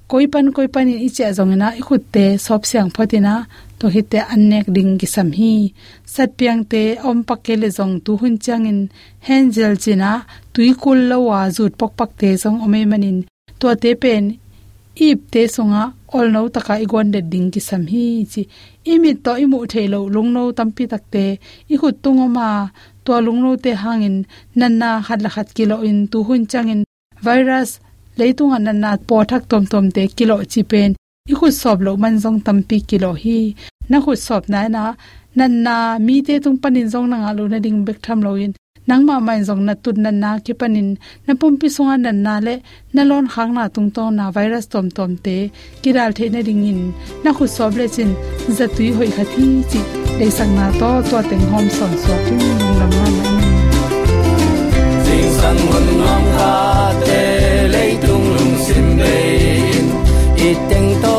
Koi 0.07 0.25
pan 0.33 0.47
koi 0.55 0.67
pan 0.73 0.87
i 1.07 1.09
che 1.15 1.25
zong 1.37 1.53
na 1.61 1.67
i 1.79 1.81
khut 1.87 2.03
te 2.13 2.25
sop 2.45 2.61
siang 2.69 2.89
photina. 2.95 3.33
To 3.79 3.85
hi 3.93 4.01
te 4.11 4.19
annek 4.33 4.67
ding 4.75 4.91
ki 4.99 5.07
sam 5.15 5.29
hi. 5.39 5.53
Sat 6.13 6.29
piang 6.37 6.61
te 6.71 6.81
om 7.09 7.19
pakele 7.29 7.69
zong 7.77 7.95
tu 8.05 8.11
hun 8.21 8.35
chang 8.45 8.65
in. 8.71 8.79
Hengel 9.27 9.73
china, 9.83 10.11
tui 10.53 10.69
kul 10.81 10.99
lo 11.09 11.17
wa 11.29 11.39
zut 11.55 11.73
pak 11.79 11.91
pak 11.99 12.11
te 12.19 12.29
zong 12.43 12.57
ome 12.65 12.79
manin. 12.91 13.17
To 13.59 13.67
te 13.83 13.91
pen, 14.01 14.25
ip 15.07 15.19
te 15.33 15.41
songa, 15.55 15.83
ol 16.17 16.27
no 16.33 16.41
taka 16.55 16.75
igon 16.85 17.07
de 17.13 17.19
ding 17.31 17.47
ki 17.53 17.61
sam 17.69 17.83
hi. 17.91 18.05
Chi, 18.31 18.41
imi 18.91 19.11
to 19.23 19.31
imu 19.43 19.57
thelo, 19.73 19.99
lung 20.13 20.29
no 20.35 20.41
tampi 20.57 20.83
takte 20.91 21.23
i 21.73 21.75
khut 21.81 21.95
tungoma 22.03 22.47
to 23.05 23.13
lungno 23.25 23.51
te 23.63 23.71
hangin, 23.83 24.17
nanna 24.59 24.89
khatla 25.05 25.29
khat 25.35 25.47
kilo 25.57 25.77
in 25.89 25.97
tu 26.11 26.17
hun 26.27 26.43
changin. 26.51 26.81
Virus, 27.25 27.69
leitunga 28.19 28.57
nanna 28.65 28.89
po 29.07 29.15
thak 29.29 29.43
tom 29.51 29.63
tom 29.71 29.85
te 29.95 30.01
kilo 30.17 30.35
chi 30.51 30.61
pen 30.71 30.91
i 31.31 31.33
khu 31.39 31.47
sob 31.61 31.77
lo 31.85 31.91
man 32.01 32.15
jong 32.23 32.39
tampi 32.45 32.77
kilo 32.89 33.11
hi. 33.23 33.37
Na 33.89 33.97
khu 34.03 34.13
sob 34.27 34.43
na 34.53 34.59
na, 34.75 34.83
nanna 35.37 35.75
mi 36.05 36.15
te 36.27 36.33
tung 36.43 36.59
panin 36.61 36.87
jong 36.93 37.07
na 37.11 37.17
nga 37.21 37.31
lo 37.37 37.43
na 37.51 37.57
ding 37.65 37.79
bek 37.87 37.99
tham 38.05 38.19
lo 38.25 38.31
in 38.43 38.53
nangma 38.87 39.15
mai 39.27 39.39
jong 39.47 39.63
na 39.67 39.73
tun 39.83 39.97
na 40.03 40.11
na 40.23 40.29
ki 40.45 40.53
panin. 40.59 40.89
Na 41.27 41.33
pumpi 41.39 41.67
songa 41.75 41.95
nan 41.97 42.17
na 42.25 42.33
le, 42.45 42.55
na 42.95 43.01
lon 43.09 43.25
khang 43.33 43.51
na 43.57 43.67
tung 43.75 43.89
to 43.95 44.03
na 44.17 44.25
virus 44.35 44.65
tom 44.73 44.87
tom 44.97 45.11
te 45.25 45.37
kiral 45.81 46.11
the 46.17 46.25
na 46.33 46.39
ring 46.47 46.65
in. 46.71 46.81
Na 47.23 47.29
khu 47.37 47.45
sob 47.55 47.73
le 47.79 47.85
chin 47.95 48.11
zatui 48.57 48.87
hoi 48.97 49.09
khathi 49.15 49.45
chi 49.71 49.79
dei 50.19 50.31
sang 50.37 50.53
na 50.57 50.65
to 50.79 50.89
to 51.09 51.17
teng 51.29 51.45
hom 51.51 51.65
son 51.77 51.93
so. 52.03 52.13
Tu 52.25 52.33
nong 52.59 52.75
lam 52.79 52.91
na 52.99 53.05
na 53.17 53.35
sing 55.05 55.29
sang 55.39 55.59
hun 55.69 55.87
nom 56.01 56.23
kha 56.35 56.53
te, 57.05 57.21
lei 57.73 57.91
tung 58.05 58.25
lung 58.35 58.55
sim 58.65 58.87
be 58.99 59.15
i 60.47 60.49
teng 60.69 60.89
to 61.03 61.14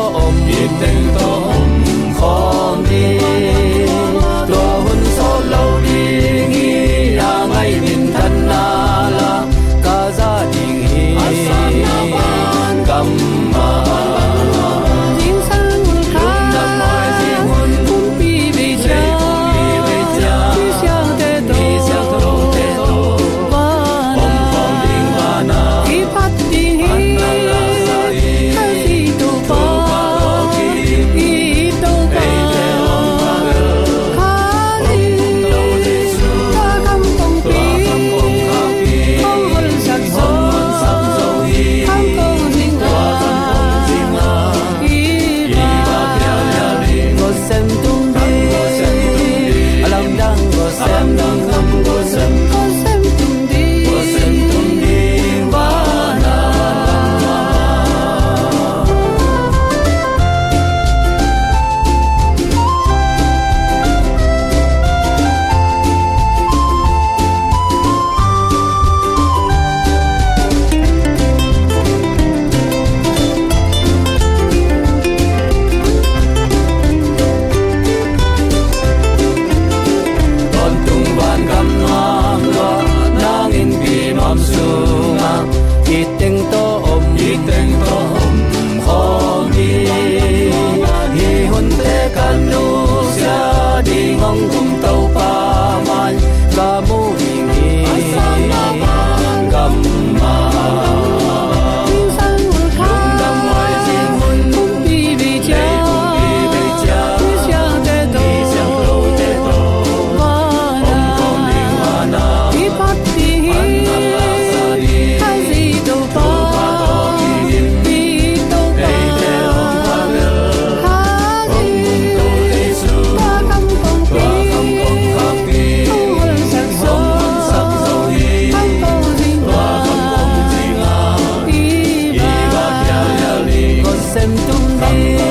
sentum. 134.17 135.26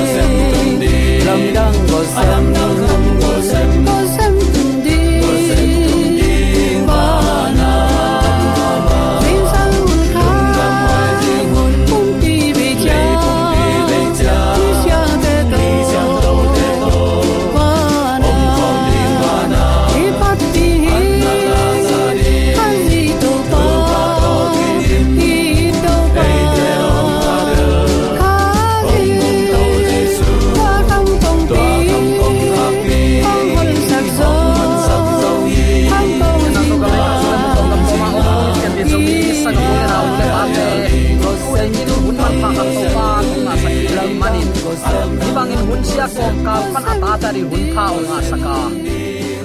Tari 47.26 47.42
hun 47.42 47.64
phao 47.74 47.98
nga 48.06 48.18
saka. 48.30 48.58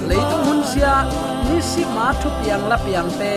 Leitung 0.06 0.44
hun 0.46 0.60
sia 0.70 1.02
ni 1.50 1.58
si 1.58 1.82
ma 1.94 2.14
thu 2.20 2.30
piang 2.38 2.64
la 2.70 2.76
piang 2.84 3.10
te. 3.18 3.34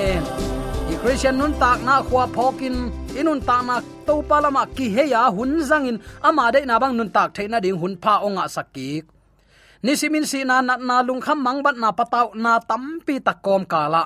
I 0.85 0.93
christian 1.01 1.41
nun 1.41 1.53
tak 1.61 1.81
na 1.87 1.95
khwa 2.05 2.23
phokin 2.35 2.75
inun 3.17 3.41
ta 3.41 3.57
na 3.65 3.81
to 4.05 4.21
palama 4.29 4.63
ki 4.77 4.85
he 4.95 5.03
ya 5.13 5.33
hun 5.33 5.51
zangin 5.69 5.97
ama 6.27 6.53
de 6.53 6.61
na 6.69 6.77
bang 6.81 6.93
nun 6.97 7.09
tak 7.15 7.33
theina 7.35 7.57
ding 7.57 7.77
hun 7.81 7.93
pha 8.03 8.13
onga 8.27 8.45
sakik 8.55 9.03
ni 9.85 9.93
simin 9.99 10.25
si 10.29 10.39
na 10.49 10.61
na, 10.67 10.77
na 10.77 10.95
lung 11.07 11.21
kham 11.25 11.39
mang 11.45 11.59
bat 11.65 11.75
na 11.83 11.89
pataw 11.97 12.27
na 12.43 12.53
tampi 12.69 13.15
takom 13.27 13.63
kala 13.73 14.03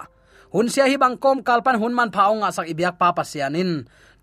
hun 0.56 0.68
sia 0.72 0.88
hi 0.92 0.96
bang 1.04 1.20
kom 1.24 1.38
kalpan 1.48 1.76
hun 1.82 1.94
man 1.98 2.10
pha 2.16 2.24
onga 2.32 2.50
sak 2.56 2.72
ibyak 2.72 2.96
pa 3.02 3.12
pasianin 3.18 3.72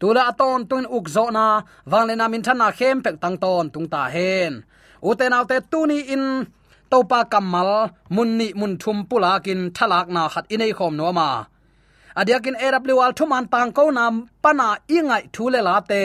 tula 0.01 0.23
aton 0.33 0.65
tun 0.71 0.85
ukzo 0.97 1.25
na 1.37 1.45
wangle 1.93 2.15
na 2.17 2.25
min 2.33 2.43
thana 2.47 2.69
khem 2.79 2.97
pek 3.05 3.17
tang 3.23 3.37
ton 3.43 3.65
tung 3.75 3.89
ta 3.93 4.03
hen 4.17 4.65
uten 5.03 5.33
autte 5.39 5.57
tuni 5.71 5.99
in 6.15 6.47
topa 6.91 7.25
kamal 7.33 7.71
munni 8.15 8.49
mun 8.55 8.75
thum 8.83 8.99
pulakin 9.09 9.61
thalak 9.77 10.07
na 10.15 10.23
khat 10.33 10.47
inei 10.55 10.73
khom 10.79 10.95
no 10.97 11.13
ma. 11.19 11.29
Adiakin 12.17 12.57
awl 12.57 13.13
thuman 13.19 13.45
tang 13.53 13.73
ko 13.77 13.91
nam 13.91 14.15
pana 14.43 14.69
ingai 14.89 15.25
thule 15.35 15.61
la 15.69 15.81
te. 15.81 16.03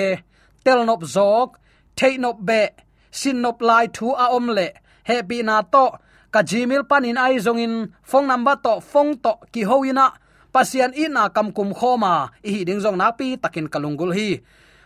Telnop 0.66 1.02
zok 1.16 1.50
theinop 1.98 2.38
be 2.48 2.62
sinnop 3.20 3.58
lai 3.62 3.86
thu 3.96 4.08
a 4.24 4.26
om 4.38 4.48
le. 4.58 4.68
Happy 5.04 5.42
na 5.42 5.62
to, 5.74 5.86
ka 6.34 6.42
panin 6.90 7.18
ai 7.18 7.38
zongin, 7.46 7.74
phone 8.04 8.28
number 8.28 8.56
to, 8.64 8.74
phone 8.82 9.18
to 9.24 9.34
ki 9.54 9.62
hoina 9.70 10.06
pasian 10.54 10.92
ina 11.04 11.30
kamkum 11.36 11.74
khoma 11.74 12.30
i 12.44 12.64
ding 12.68 12.82
zong 12.84 12.98
na 12.98 13.12
pi 13.12 13.38
takin 13.44 13.68
kalungul 13.74 14.14
hi. 14.18 14.30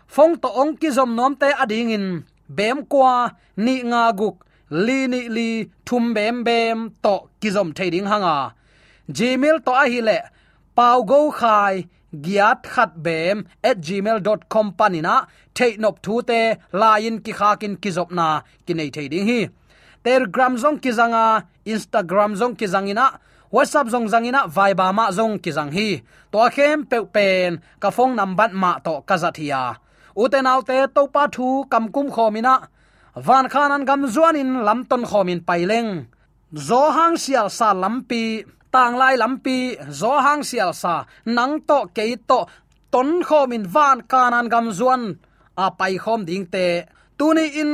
Phong 0.08 0.38
to 0.42 0.48
ong 0.48 0.78
ki 0.78 0.90
zom 0.92 1.16
nom 1.16 1.36
te 1.36 1.50
ading 1.64 1.90
in 1.90 2.06
bem 2.58 2.78
kwa 2.92 3.14
ni 3.66 3.76
nga 3.92 4.04
guk 4.20 4.36
li 4.86 5.00
ni 5.08 5.22
li 5.36 5.50
thum 5.86 6.14
bem 6.16 6.44
bem 6.48 6.78
to 7.04 7.16
kizom 7.42 7.70
thading 7.78 8.08
hanga 8.12 8.38
gmail 9.18 9.58
to 9.66 9.72
a 9.84 9.86
hi 9.92 10.00
le 10.08 10.18
pau 10.76 11.04
go 11.10 11.20
khai 11.40 11.76
giat 12.26 12.60
khat 12.74 12.92
bem 13.06 13.38
at 13.64 13.78
gmail.com 13.86 14.68
panina 14.78 15.16
nop 15.84 15.96
thu 16.04 16.22
te 16.30 16.42
lain 16.82 17.16
ki 17.26 17.32
kha 17.40 17.50
kin 17.62 17.76
kizop 17.84 18.10
na 18.12 18.28
kinai 18.66 18.90
thading 18.96 19.28
hi. 19.30 19.40
Telegram 20.04 20.54
zong 20.58 20.78
kizanga 20.84 21.26
instagram 21.66 22.32
zong 22.36 22.56
kizangina 22.60 23.06
whatsapp 23.52 23.88
zong 23.94 24.08
zangina 24.12 24.42
viber 24.56 24.92
ma 24.98 25.06
zong 25.18 25.40
kizang 25.44 25.72
hi. 25.78 25.90
To 26.32 26.40
khem 26.56 26.86
pe 26.90 26.98
pen 27.16 27.62
ka 27.82 27.90
phone 27.96 28.16
number 28.16 28.50
ma 28.54 28.72
to 28.86 28.94
kazathia 29.08 29.62
uten 30.24 30.46
autte 30.54 30.78
to 30.96 31.02
pa 31.14 31.24
thu 31.36 31.48
kam 31.72 31.86
kum 31.96 32.08
khomina. 32.16 32.56
Van 33.26 33.46
khanan 33.54 33.84
gam 33.90 34.02
zuan 34.14 34.36
in 34.42 34.52
lam 34.68 34.80
ton 34.90 35.04
khomin 35.10 35.40
paileng 35.48 35.92
zo 36.56 36.92
hang 36.92 37.18
sial 37.18 37.50
sa 37.50 37.74
lampi, 37.74 38.44
tang 38.72 38.96
lai 38.96 39.16
lampi, 39.18 39.76
zo 39.92 40.14
hang 40.26 40.44
sial 40.44 40.74
sa 40.74 41.06
nang 41.26 41.62
to 41.68 41.80
ke 41.96 42.06
to 42.30 42.40
ton 42.92 43.24
khomin 43.28 43.66
van 43.68 44.02
kanan 44.12 44.50
gam 44.50 44.68
zuan. 44.72 45.04
A 45.58 45.72
pai 45.72 45.98
khom 46.04 46.26
ding 46.26 46.46
te 46.54 46.84
tuni 47.18 47.48
in, 47.62 47.74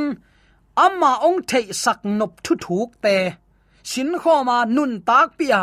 amma 0.86 1.12
ong 1.28 1.42
thei 1.50 1.66
sak 1.84 2.00
nop 2.06 2.34
thu 2.44 2.54
thuk 2.64 2.90
te. 3.04 3.16
Sin 3.84 4.12
khoma 4.22 4.58
nun 4.76 5.02
tak 5.08 5.30
pia 5.38 5.62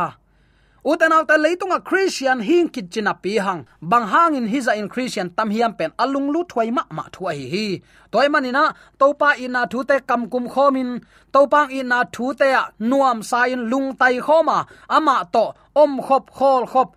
uten 0.84 1.12
auta 1.12 1.36
leitunga 1.36 1.80
christian 1.80 2.40
hing 2.40 2.68
kit 2.68 2.90
china 2.90 3.14
pi 3.14 3.38
hang 3.38 3.66
bang 3.82 4.06
hangin 4.12 4.46
hiza 4.46 4.72
in 4.80 4.88
christian 4.88 5.30
tam 5.30 5.50
hiam 5.50 5.72
pen 5.78 5.90
alung 5.98 6.30
lu 6.34 6.40
thwai 6.50 6.70
ma 6.70 6.82
ma 6.90 7.04
thuai 7.14 7.40
hi 7.52 7.66
toy 8.12 8.28
manina 8.28 8.62
topa 8.98 9.28
ina 9.44 9.66
thu 9.72 9.84
te 9.88 9.96
kam 10.08 10.22
kum 10.32 10.44
khomin 10.48 10.90
topang 11.32 11.70
ina 11.78 11.98
thu 12.14 12.34
te 12.40 12.48
nuam 12.90 13.18
sain 13.30 13.60
lung 13.70 13.88
tai 14.00 14.16
khoma 14.26 14.58
ama 14.96 15.16
to 15.34 15.44
om 15.82 15.92
khop 16.06 16.24
khol 16.38 16.62
khop 16.72 16.88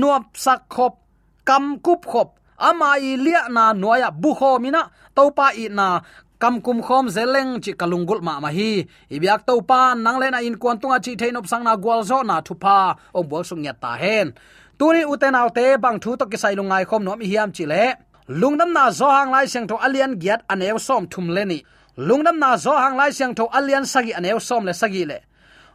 nuap 0.00 0.24
sak 0.44 0.60
khop 0.74 0.94
kam 1.48 1.64
kup 1.84 2.00
khop 2.12 2.28
ama 2.68 2.88
i 3.08 3.16
lia 3.24 3.42
na 3.56 3.64
noya 3.82 4.08
bu 4.22 4.30
khomina 4.38 4.82
topa 5.16 5.46
ina 5.64 5.88
kam 6.42 6.54
kum 6.64 6.78
khom 6.86 7.06
zeleng 7.16 7.52
chi 7.64 7.72
kalungul 7.80 8.20
ma 8.26 8.34
ma 8.44 8.50
hi. 8.56 8.70
Ibyak 9.14 9.40
to 9.46 9.54
pan 9.70 10.02
nang 10.04 10.18
lena 10.22 10.38
in 10.48 10.56
kwan 10.62 10.76
tunga 10.80 10.98
chi 11.04 11.12
thein 11.20 11.38
op 11.40 11.46
sang 11.50 11.64
na 11.64 11.72
gwal 11.76 12.00
zo 12.10 12.18
na 12.22 12.36
thu 12.46 12.54
pa. 12.64 12.78
Om 13.18 13.24
bol 13.30 13.44
sung 13.48 13.64
ya 13.66 13.72
ta 13.82 13.92
hen 14.02 14.26
tuni 14.78 15.02
uten 15.12 15.36
te 15.56 15.66
bang 15.84 15.98
thu 16.02 16.10
to 16.20 16.24
ki 16.30 16.36
sai 16.42 16.54
lungai 16.58 16.84
khom 16.88 17.02
nom 17.04 17.20
hiam 17.20 17.50
chi 17.56 17.64
le. 17.72 17.84
Lungnam 18.40 18.70
na 18.72 18.90
zo 18.90 19.08
hang 19.16 19.30
lai 19.34 19.46
seng 19.46 19.66
tho 19.66 19.76
alian 19.86 20.12
giat 20.22 20.40
anew 20.52 20.78
som 20.78 21.06
thum 21.12 21.26
le 21.36 21.44
ni. 21.44 21.58
Lungnam 21.98 22.38
na 22.38 22.56
zo 22.56 22.72
hang 22.82 22.96
lai 22.96 23.10
seng 23.10 23.34
tho 23.34 23.44
alian 23.58 23.84
sagi 23.92 24.12
anew 24.18 24.38
som 24.38 24.64
le 24.64 24.72
sagi 24.72 25.04
le. 25.10 25.18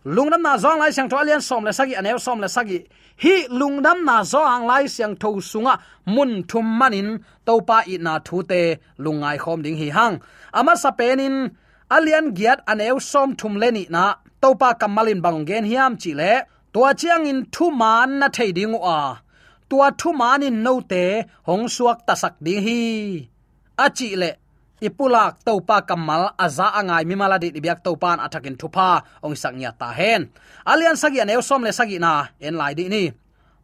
Lungnam 0.05 0.41
na 0.41 0.57
zo 0.57 0.69
hang 0.69 0.79
lai 0.79 0.91
seng 0.91 1.09
tho 1.09 1.17
alian 1.17 1.41
som 1.41 1.65
le 1.65 1.73
sagi 1.73 1.95
anew 1.99 2.17
som 2.17 2.39
le 2.39 2.47
sagi. 2.47 2.79
Hi 3.23 3.47
lungnam 3.47 4.05
na 4.05 4.23
zo 4.23 4.41
hang 4.45 4.65
lai 4.67 4.87
seng 4.87 5.15
tho 5.15 5.29
sunga 5.39 5.79
mun 6.05 6.43
thum 6.49 6.65
manin 6.79 7.19
topa 7.45 7.77
i 7.87 7.97
na 7.97 8.19
thu 8.19 8.43
te 8.43 8.61
lungai 8.99 9.37
khom 9.43 9.61
ding 9.63 9.77
hi 9.81 9.89
hang 9.89 10.19
ama 10.59 10.73
sapenin 10.83 11.35
alian 11.95 12.27
giat 12.37 12.59
aneu 12.71 12.97
som 13.11 13.29
thum 13.39 13.53
leni 13.61 13.83
na, 13.95 14.05
topa 14.41 14.69
kamalin 14.81 15.19
bangen 15.25 15.65
hiam 15.69 15.93
chi 16.01 16.11
le 16.19 16.33
tua 16.73 16.91
chiang 16.99 17.27
in 17.31 17.39
thu 17.53 17.65
man 17.81 18.09
na 18.19 18.27
thei 18.35 18.51
ding 18.57 18.75
a. 18.97 18.99
Tua 19.69 19.87
thu 19.99 20.09
man 20.19 20.43
in 20.47 20.57
no 20.65 20.73
te, 20.91 21.03
hong 21.47 21.65
suak 21.75 21.99
ta 22.07 22.13
sak 22.21 22.35
ding 22.45 22.61
hi. 22.65 22.81
A 23.83 23.87
chi 23.97 24.09
le 24.21 24.29
ipulak 24.87 25.33
topa 25.45 25.77
kamal 25.89 26.23
aza 26.45 26.67
angai 26.79 27.03
mimala 27.09 27.37
di 27.39 27.49
biak 27.63 27.79
topan 27.85 28.19
athakin 28.25 28.55
thupa 28.59 28.89
ong 29.25 29.35
saknya 29.41 29.71
ta 29.79 29.89
hen. 29.97 30.21
Alian 30.71 30.97
sagi 31.01 31.19
aneu 31.23 31.41
som 31.47 31.63
le 31.65 31.71
sagi 31.79 31.97
na, 32.05 32.13
en 32.45 32.55
lai 32.59 32.73
di 32.77 32.85
ni. 32.93 33.03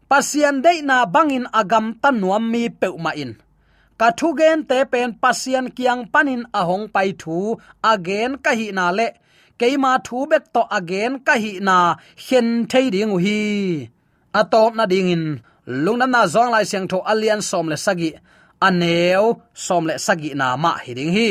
Pasian 0.10 0.60
dei 0.66 0.80
na 0.84 0.98
bangin 1.14 1.46
agam 1.60 1.86
tanuam 2.02 2.44
mi 2.52 2.68
peuma 2.68 3.12
in 3.16 3.32
ka 4.02 4.10
thu 4.20 4.28
gen 4.40 4.60
te 4.70 4.80
pen 4.92 5.10
pasian 5.22 5.66
kiang 5.78 6.02
panin 6.14 6.44
ahong 6.60 6.86
pai 6.94 7.10
thu 7.22 7.38
again 7.94 8.32
ka 8.46 8.52
hi 8.60 8.68
na 8.78 8.86
le. 8.98 9.08
Keima 9.60 9.92
thu 10.06 10.18
bek 10.32 10.44
to 10.54 10.62
again 10.78 11.14
ka 11.28 11.36
hi 11.44 11.52
na 11.68 11.78
hen 12.26 12.48
thei 12.72 12.86
ding 12.96 13.14
hi. 13.26 13.40
Atop 14.40 14.72
na 14.78 14.86
ding 14.92 15.12
in, 15.16 15.26
lungnam 15.84 16.12
na 16.16 16.22
zong 16.34 16.52
lai 16.54 16.66
siang 16.70 16.88
tho 16.92 17.00
alian 17.12 17.42
som 17.50 17.66
le 17.72 17.78
sagi. 17.86 18.10
Aneu 18.68 19.26
som 19.66 19.84
le 19.90 19.96
sagi 20.06 20.30
na 20.40 20.48
ma 20.64 20.72
hi 20.84 20.92
ding 20.98 21.14
hi. 21.18 21.30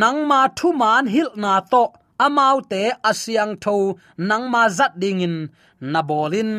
Nang 0.00 0.20
ma 0.30 0.40
thu 0.58 0.68
man 0.80 1.04
hil 1.14 1.30
na 1.42 1.52
to, 1.72 1.84
amau 2.24 2.56
te 2.70 2.82
asiang 3.10 3.54
tho, 3.64 3.76
nang 4.28 4.44
ma 4.52 4.62
zat 4.78 4.92
ding 5.02 5.20
in, 5.26 5.36
na 5.92 6.00
bolin. 6.08 6.52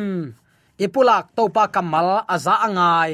Ipulak 0.84 1.24
topa 1.36 1.64
kamal 1.74 2.08
aza 2.34 2.54
angai 2.66 3.10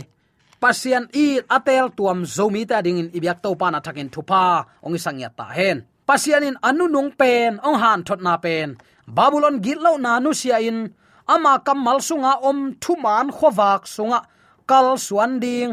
pasian 0.64 1.05
i 1.12 1.27
atel 1.57 1.92
tuam 1.92 2.24
zomi 2.24 2.62
ta 2.70 2.81
ding 2.81 2.96
in 3.03 3.09
ibyak 3.12 3.38
to 3.44 3.50
pa 3.61 3.68
na 3.68 3.85
thakin 3.85 4.09
thupa 4.14 4.64
ong 4.81 4.96
sangya 5.05 5.29
ta 5.38 5.44
hen. 5.57 5.85
Pasian 6.09 6.48
in 6.48 6.57
anu 6.68 6.88
nung 6.88 7.12
pen, 7.20 7.61
ong 7.66 7.77
han 7.83 8.00
thot 8.07 8.20
na 8.24 8.35
pen. 8.44 8.68
Babylon 9.16 9.61
git 9.64 9.81
lo 9.85 9.92
na 10.05 10.12
nu 10.24 10.33
sia 10.40 10.57
in. 10.68 10.79
Ama 11.35 11.53
kamal 11.66 11.98
sunga 12.09 12.33
om 12.48 12.59
thuman 12.83 13.29
khowak 13.37 13.85
sunga. 13.94 14.20
Kal 14.70 14.96
suan 15.07 15.33
ding. 15.44 15.70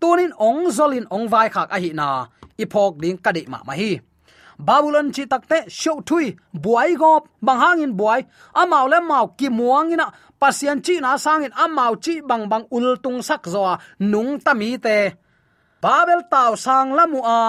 Tunin 0.00 0.32
ong 0.46 0.68
zolin 0.76 1.08
ong 1.14 1.26
vai 1.32 1.48
khak 1.54 1.72
a 1.76 1.78
hi 1.80 1.90
na. 2.00 2.08
Ipok 2.62 2.92
ding 3.02 3.16
kadi 3.24 3.42
ma 3.52 3.58
ma 3.68 3.72
hi. 3.80 3.92
Babylon 4.58 5.12
chi 5.14 5.24
takte 5.32 5.58
sho 5.68 6.00
thui, 6.08 6.26
buai 6.62 6.96
gop, 6.96 7.28
bang 7.44 7.60
hangin 7.60 7.92
buai. 7.98 8.20
Amau 8.60 8.88
le 8.92 8.98
mau 9.00 9.26
ki 9.38 9.48
muangina 9.48 10.06
pasian 10.46 10.78
chi 10.86 10.94
na 11.02 11.12
sangin 11.24 11.54
amau 11.64 11.92
chi 12.04 12.14
bang 12.28 12.44
bang 12.50 12.66
ul 12.76 12.88
tung 13.04 13.18
sak 13.28 13.42
zo 13.52 13.62
nung 14.12 14.32
tami 14.44 14.70
te. 14.84 14.98
Babel 15.82 16.20
taw 16.32 16.52
sang 16.64 16.90
lamu 16.98 17.20
a 17.38 17.40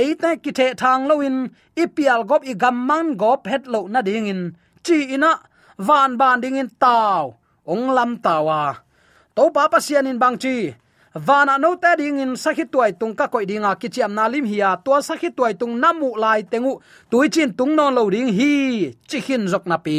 eite 0.00 0.30
ki 0.42 0.50
the 0.58 0.66
thang 0.80 1.02
loin 1.08 1.36
ipial 1.82 2.20
gop 2.30 2.42
i 2.50 2.54
gamman 2.62 3.06
gop 3.20 3.40
het 3.50 3.64
lo 3.72 3.80
na 3.92 4.00
ding 4.08 4.28
in. 4.32 4.42
Chi 4.84 4.98
ina, 5.14 5.32
van 5.88 6.10
ban 6.20 6.40
ding 6.42 6.56
in 6.62 6.70
taw 6.82 7.22
ong 7.72 7.86
lam 7.96 8.10
tawa 8.24 8.62
to 9.36 9.44
pa 9.54 9.62
pasian 9.72 10.08
in 10.10 10.18
bang 10.22 10.36
chi 10.42 10.56
vana 11.26 11.54
no 11.62 11.70
ta 11.82 11.90
ding 12.00 12.18
in 12.24 12.32
sakhi 12.42 12.64
tuai 12.72 12.92
tung 13.00 13.14
ka 13.18 13.26
koi 13.32 13.44
dinga 13.50 13.72
kichiam 13.80 14.12
na 14.16 14.24
lim 14.32 14.46
hiya 14.50 14.70
to 14.84 14.92
sakhi 15.08 15.28
tuai 15.36 15.52
tung 15.60 15.74
namu 15.82 16.10
lai 16.22 16.40
tengu 16.52 16.72
tuichin 17.10 17.50
tung 17.58 17.72
non 17.78 17.92
lo 17.96 18.02
ding 18.14 18.30
hi, 18.38 18.52
chi 19.08 19.18
hin 19.26 19.42
zok 19.52 19.64
na 19.70 19.76
pi 19.84 19.96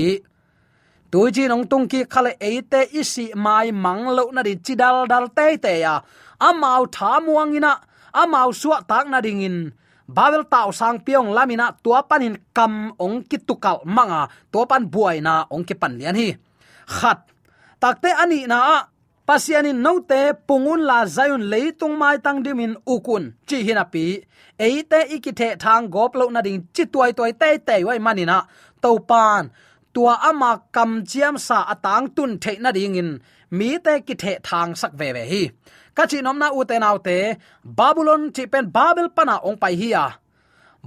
tui 1.12 1.32
chin 1.36 1.52
ong 1.56 1.66
tung 1.72 1.86
ki 1.92 2.00
khale 2.14 2.32
eite 2.48 2.82
isi 3.00 3.26
mai 3.46 3.72
mang 3.72 4.04
lo 4.18 4.24
na 4.36 4.42
di 4.48 4.54
chidal 4.66 4.98
dal 5.12 5.26
te 5.38 5.46
te 5.64 5.74
ya 5.86 5.96
à. 5.96 6.04
amau 6.48 6.84
tha 6.96 7.12
muang 7.26 7.56
ina 7.58 7.72
amau 8.22 8.50
suwa 8.62 8.78
tak 8.90 9.06
na 9.12 9.20
ding 9.26 9.42
in 9.48 9.58
babel 10.16 10.44
tau 10.54 10.70
sang 10.80 10.98
piong 11.06 11.30
lamina 11.36 11.68
tua 11.84 12.00
panin 12.10 12.36
kam 12.58 12.74
ong 13.06 13.18
ki 13.30 13.38
tukal 13.48 13.78
manga 13.96 14.22
tua 14.52 14.64
pan 14.72 14.84
à, 14.84 14.90
buai 14.94 15.18
na 15.28 15.34
ong 15.54 15.66
ki 15.68 15.76
pan 15.82 15.94
lian 16.00 16.16
hi. 16.20 16.30
Khat 16.96 17.20
takte 17.82 18.10
ani 18.24 18.40
na 18.52 18.60
pasiani 19.28 19.72
note 19.86 20.22
pungun 20.48 20.82
la 20.90 21.00
zayun 21.16 21.44
leitung 21.52 21.96
mai 22.02 22.18
tang 22.26 22.40
dimin 22.46 22.74
ukun 22.94 23.24
chi 23.48 23.58
hinapi 23.68 24.06
eite 24.66 25.00
ikithe 25.16 25.50
thang 25.64 25.86
goplo 25.94 26.26
na 26.32 26.42
ding 26.46 26.60
chi 26.76 26.84
tuai 26.94 27.12
tuai 27.18 27.34
te 27.42 27.50
te 27.68 27.76
wai 27.88 28.00
manina 28.06 28.38
topan 28.84 29.44
tua 29.98 30.14
ama 30.30 30.52
kam 30.76 30.92
chiam 31.10 31.36
sa 31.48 31.58
atang 31.74 32.06
tun 32.16 32.32
the 32.44 32.54
na 32.64 32.70
ding 32.78 32.98
in, 33.02 33.10
mi 33.58 33.70
te 33.86 33.94
ki 34.08 34.14
the 34.22 34.34
thang 34.48 34.72
sak 34.82 34.94
ve 35.00 35.08
ve 35.16 35.24
hi. 35.32 35.44
Ka 35.96 36.04
chi 36.10 36.18
nom 36.22 36.38
na 36.42 36.48
u 36.58 36.62
te 36.70 36.76
nau 36.84 36.98
te, 37.08 37.18
babylon 37.78 38.22
chi 38.36 38.44
pen 38.54 38.66
babel 38.76 39.08
pana 39.16 39.36
ong 39.48 39.58
pai 39.64 39.76
hi 39.82 39.90
ya 39.96 40.06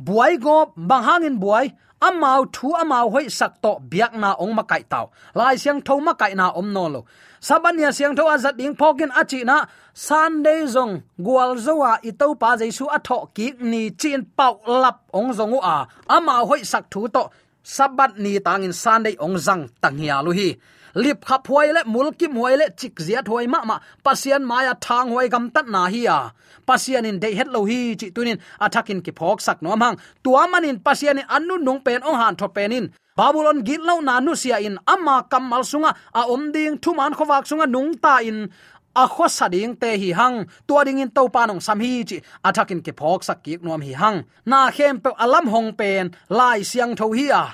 buai 0.07 0.41
go, 0.41 0.73
bang 0.77 1.25
in 1.29 1.37
buai 1.43 1.67
amau 2.01 2.45
thu 2.53 2.69
amau 2.83 3.11
hoi 3.15 3.29
sak 3.29 3.53
to 3.63 3.73
biak 3.91 4.13
na 4.23 4.31
ong 4.43 4.55
ma 4.55 4.63
kai 4.63 4.83
tau. 4.93 5.11
Lai 5.35 5.57
siang 5.57 5.81
tho 5.87 6.01
ma 6.01 6.13
kai 6.21 6.33
na 6.35 6.47
om 6.61 6.73
no 6.73 6.85
lo. 6.95 7.01
Sabania 7.41 7.91
siang 7.93 8.15
tho 8.17 8.25
azat 8.35 8.57
ding 8.57 8.75
pokin 8.81 9.11
achi 9.21 9.45
na, 9.45 9.57
sunday 9.93 10.61
zong 10.75 11.03
gwal 11.27 11.53
zowa 11.65 11.93
ito 12.03 12.35
pa 12.41 12.57
jaisu 12.61 12.85
atho 12.97 13.29
ki 13.37 13.47
ni 13.71 13.91
chin 14.01 14.25
pau 14.37 14.55
lap 14.83 14.97
ong 15.13 15.31
zongu 15.39 15.61
a. 15.63 15.87
Amau 16.09 16.47
hoi 16.51 16.63
sak 16.73 16.85
thu 16.93 17.09
to 17.09 17.23
sabat 17.63 18.19
ni 18.19 18.39
tangin 18.41 18.73
sunday 18.73 19.17
ong 19.19 19.37
zang 19.37 19.69
tanghia 19.83 20.23
lu 20.25 20.33
hi. 20.33 20.57
Lip 20.95 21.25
khap 21.25 21.47
huai 21.47 21.73
le, 21.73 21.81
mul 21.87 22.13
kim 22.19 22.33
huai 22.35 22.57
le, 22.59 22.67
chik 22.77 22.99
zia 22.99 23.23
huai 23.23 23.47
ma 23.47 23.65
ma, 23.65 23.79
pasian 24.05 24.43
maya 24.43 24.75
thang 24.81 25.11
huai 25.11 25.29
gam 25.31 25.51
tat 25.51 25.67
na 25.69 25.87
hi 25.87 26.03
ya. 26.09 26.31
Pasian 26.67 27.07
in 27.07 27.21
dei 27.21 27.35
het 27.35 27.49
lo 27.49 27.65
hi, 27.65 27.95
chi 28.01 28.11
tunin 28.11 28.39
athakin 28.61 29.01
ki 29.05 29.13
phok 29.13 29.41
sak 29.41 29.63
no 29.63 29.77
mang 29.77 29.97
tua 30.25 30.49
manin 30.49 30.79
pasian 30.87 31.19
in 31.21 31.27
annu 31.37 31.55
nung 31.63 31.81
pen 31.85 32.03
ong 32.03 32.19
han 32.21 32.35
tho 32.37 32.49
penin 32.49 32.91
babylon 33.17 33.63
git 33.67 33.81
lo 33.89 34.01
na 34.01 34.21
nu 34.21 34.35
sia 34.35 34.59
in, 34.59 34.79
amma 34.87 35.27
kamal 35.31 35.63
sunga, 35.63 35.95
a 36.15 36.23
om 36.35 36.53
ding 36.53 36.79
thu 36.83 36.91
man 36.95 37.13
khowak 37.15 37.45
sunga 37.47 37.67
nung 37.75 37.95
ta 38.05 38.19
in 38.19 38.51
a 38.97 39.07
kho 39.09 39.27
sading 39.29 39.77
te 39.81 39.99
hi 39.99 40.11
hang, 40.13 40.47
tua 40.67 40.85
ding 40.85 40.99
in 40.99 41.11
to 41.11 41.29
pa 41.29 41.47
nong 41.47 41.61
sam 41.61 41.81
hi 41.81 42.05
chi. 42.05 42.21
Athakin 42.45 42.81
ke 42.83 42.93
phok 42.93 43.25
sak 43.25 43.43
ki 43.45 43.59
nom 43.63 43.81
hi 43.81 43.93
hang. 43.93 44.25
Na 44.47 44.71
khem 44.71 45.01
pe 45.01 45.11
alam 45.19 45.47
hong 45.49 45.73
pen, 45.75 46.11
lai 46.29 46.63
siang 46.63 46.97
tho 46.97 47.13
hi 47.13 47.29
a. 47.43 47.45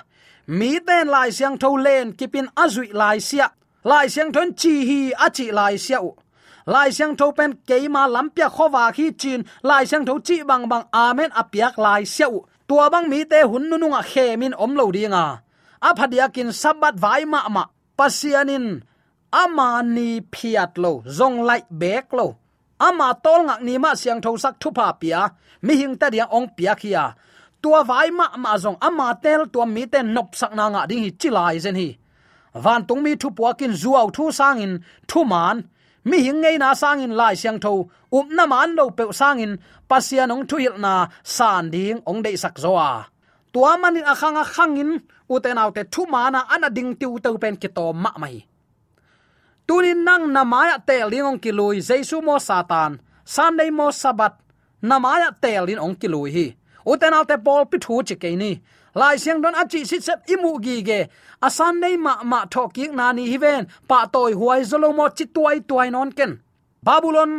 Mi 0.47 0.79
ten 0.87 1.09
lai 1.09 1.31
siang 1.31 1.59
tho 1.59 1.71
len, 1.77 2.13
kipin 2.13 2.47
azui 2.57 2.93
lai 2.93 3.19
sia. 3.19 3.49
Lai 3.85 4.07
siang 4.09 4.33
thon 4.33 4.55
chi 4.61 4.75
hi 4.89 5.01
achi 5.27 5.51
lai 5.53 5.77
sia 5.77 5.99
u. 6.01 6.11
Lai 6.67 6.91
siang 6.91 7.17
tho 7.17 7.33
pen 7.33 7.53
keima 7.69 8.03
lampia 8.15 8.49
khowa 8.51 8.93
khi 8.97 9.13
chin. 9.13 9.45
Lai 9.63 9.85
siang 9.85 10.05
tho 10.07 10.19
chi 10.19 10.43
bang 10.43 10.69
bang 10.69 10.85
amen 10.93 11.31
apiak 11.31 11.79
lai 11.79 12.05
sia 12.05 12.29
u. 12.29 12.41
Tua 12.69 12.91
bang 12.91 13.09
mi 13.09 13.25
te 13.25 13.43
hun 13.43 13.71
nu 13.71 13.87
nga 13.89 14.03
khemin 14.03 14.55
om 14.59 14.75
lo 14.75 14.91
dinga 14.91 15.25
a. 15.81 15.91
Phadiakin 15.99 16.51
sabat 16.53 16.95
vai 16.99 17.25
ma 17.25 17.49
ma. 17.49 17.65
Pasianin 17.99 18.83
ama 19.33 19.83
ni 19.83 20.21
phiat 20.33 20.79
lo 20.79 21.03
zong 21.07 21.43
lai 21.49 21.63
bek 21.71 22.13
lo. 22.13 22.27
Ama 22.79 23.09
tol 23.25 23.41
ngak 23.47 23.61
ni 23.67 23.79
ma 23.79 23.95
siang 23.95 24.21
tho 24.21 24.37
sak 24.37 24.55
thu 24.61 24.71
pa 24.71 24.93
pia. 25.01 25.21
Mi 25.63 25.75
hing 25.81 25.97
ta 26.01 26.11
dia 26.11 26.27
ong 26.37 26.49
pia 26.57 26.75
khia. 26.75 27.05
Tua 27.63 27.83
vai 27.83 28.11
ma 28.11 28.27
ma 28.37 28.53
zong 28.59 28.79
ama 28.81 29.15
tel 29.23 29.41
tua 29.53 29.65
mi 29.65 29.87
te 29.87 30.03
nop 30.03 30.29
sak 30.41 30.53
na 30.55 30.69
nga 30.69 30.83
ding 30.89 31.03
hi, 31.05 31.11
chilai 31.21 31.59
zen 31.65 31.75
hi. 31.75 31.89
Van 32.55 32.85
tung 32.89 33.03
mi 33.03 33.13
thu 33.21 33.29
puakin 33.37 33.73
zuaw 33.83 34.07
thu 34.17 34.25
sang 34.39 34.61
in 34.65 34.73
thu 35.09 35.25
man. 35.25 35.57
Mi 36.05 36.19
hing 36.27 36.41
ngei 36.43 36.59
na 36.59 36.75
sang 36.75 37.01
in 37.05 37.13
lai 37.21 37.35
siang 37.35 37.59
tho. 37.65 37.73
Um 38.17 38.27
na 38.37 38.45
man 38.47 38.71
lo 38.79 38.91
pe 38.99 39.05
sangin 39.21 39.53
pasian 39.89 40.33
ong 40.35 40.45
thu 40.49 40.57
hil 40.57 40.77
na 40.85 40.95
san 41.25 41.71
ding 41.75 41.99
ong 42.11 42.23
dei 42.23 42.37
sak 42.37 42.55
zoa. 42.65 42.91
Tua 43.53 43.73
manin 43.81 44.05
akhanga 44.13 44.45
khangin 44.55 44.91
uten 45.35 45.59
autte 45.63 45.83
thu 45.93 46.03
mana 46.07 46.41
ana 46.55 46.69
ding 46.77 46.93
tiu 47.01 47.19
to 47.25 47.39
pen 47.43 47.57
ki 47.57 47.69
to 47.77 47.93
ma 47.93 48.13
mai 48.23 48.37
tunin 49.69 50.05
nang 50.07 50.31
namaya 50.33 50.79
tel 50.87 51.11
ding 51.11 51.39
Kilui 51.43 51.83
jesu 51.89 52.23
mo 52.23 52.39
satan. 52.39 53.01
Sunday 53.25 53.71
mo 53.71 53.91
sabat 53.91 54.35
namaya 54.83 55.35
tel 55.43 55.67
din 55.67 55.79
ong 55.79 55.97
kilui 56.01 56.31
hi. 56.31 56.47
Uten 56.87 57.13
alte 57.19 57.37
pol 57.45 57.67
pithu 57.67 58.03
chike 58.07 58.31
ni. 58.39 58.63
Lai 58.95 59.17
siang 59.19 59.43
don 59.43 59.55
achi 59.55 59.85
sit 59.85 60.03
set 60.03 60.25
imu 60.35 60.63
gi 60.65 60.83
ge. 60.89 61.01
A 61.43 61.49
sunday 61.51 61.97
ma 61.97 62.23
ma 62.23 62.47
thok 62.47 62.79
na 62.99 63.13
ni 63.13 63.25
hiven 63.33 63.67
pa 63.89 64.07
toy 64.07 64.33
huai 64.33 64.63
zolo 64.71 64.89
mo 64.95 65.07
chituai 65.09 65.59
tuai 65.69 65.91
non 65.91 66.11
ken. 66.13 66.33
Babylon, 66.87 67.33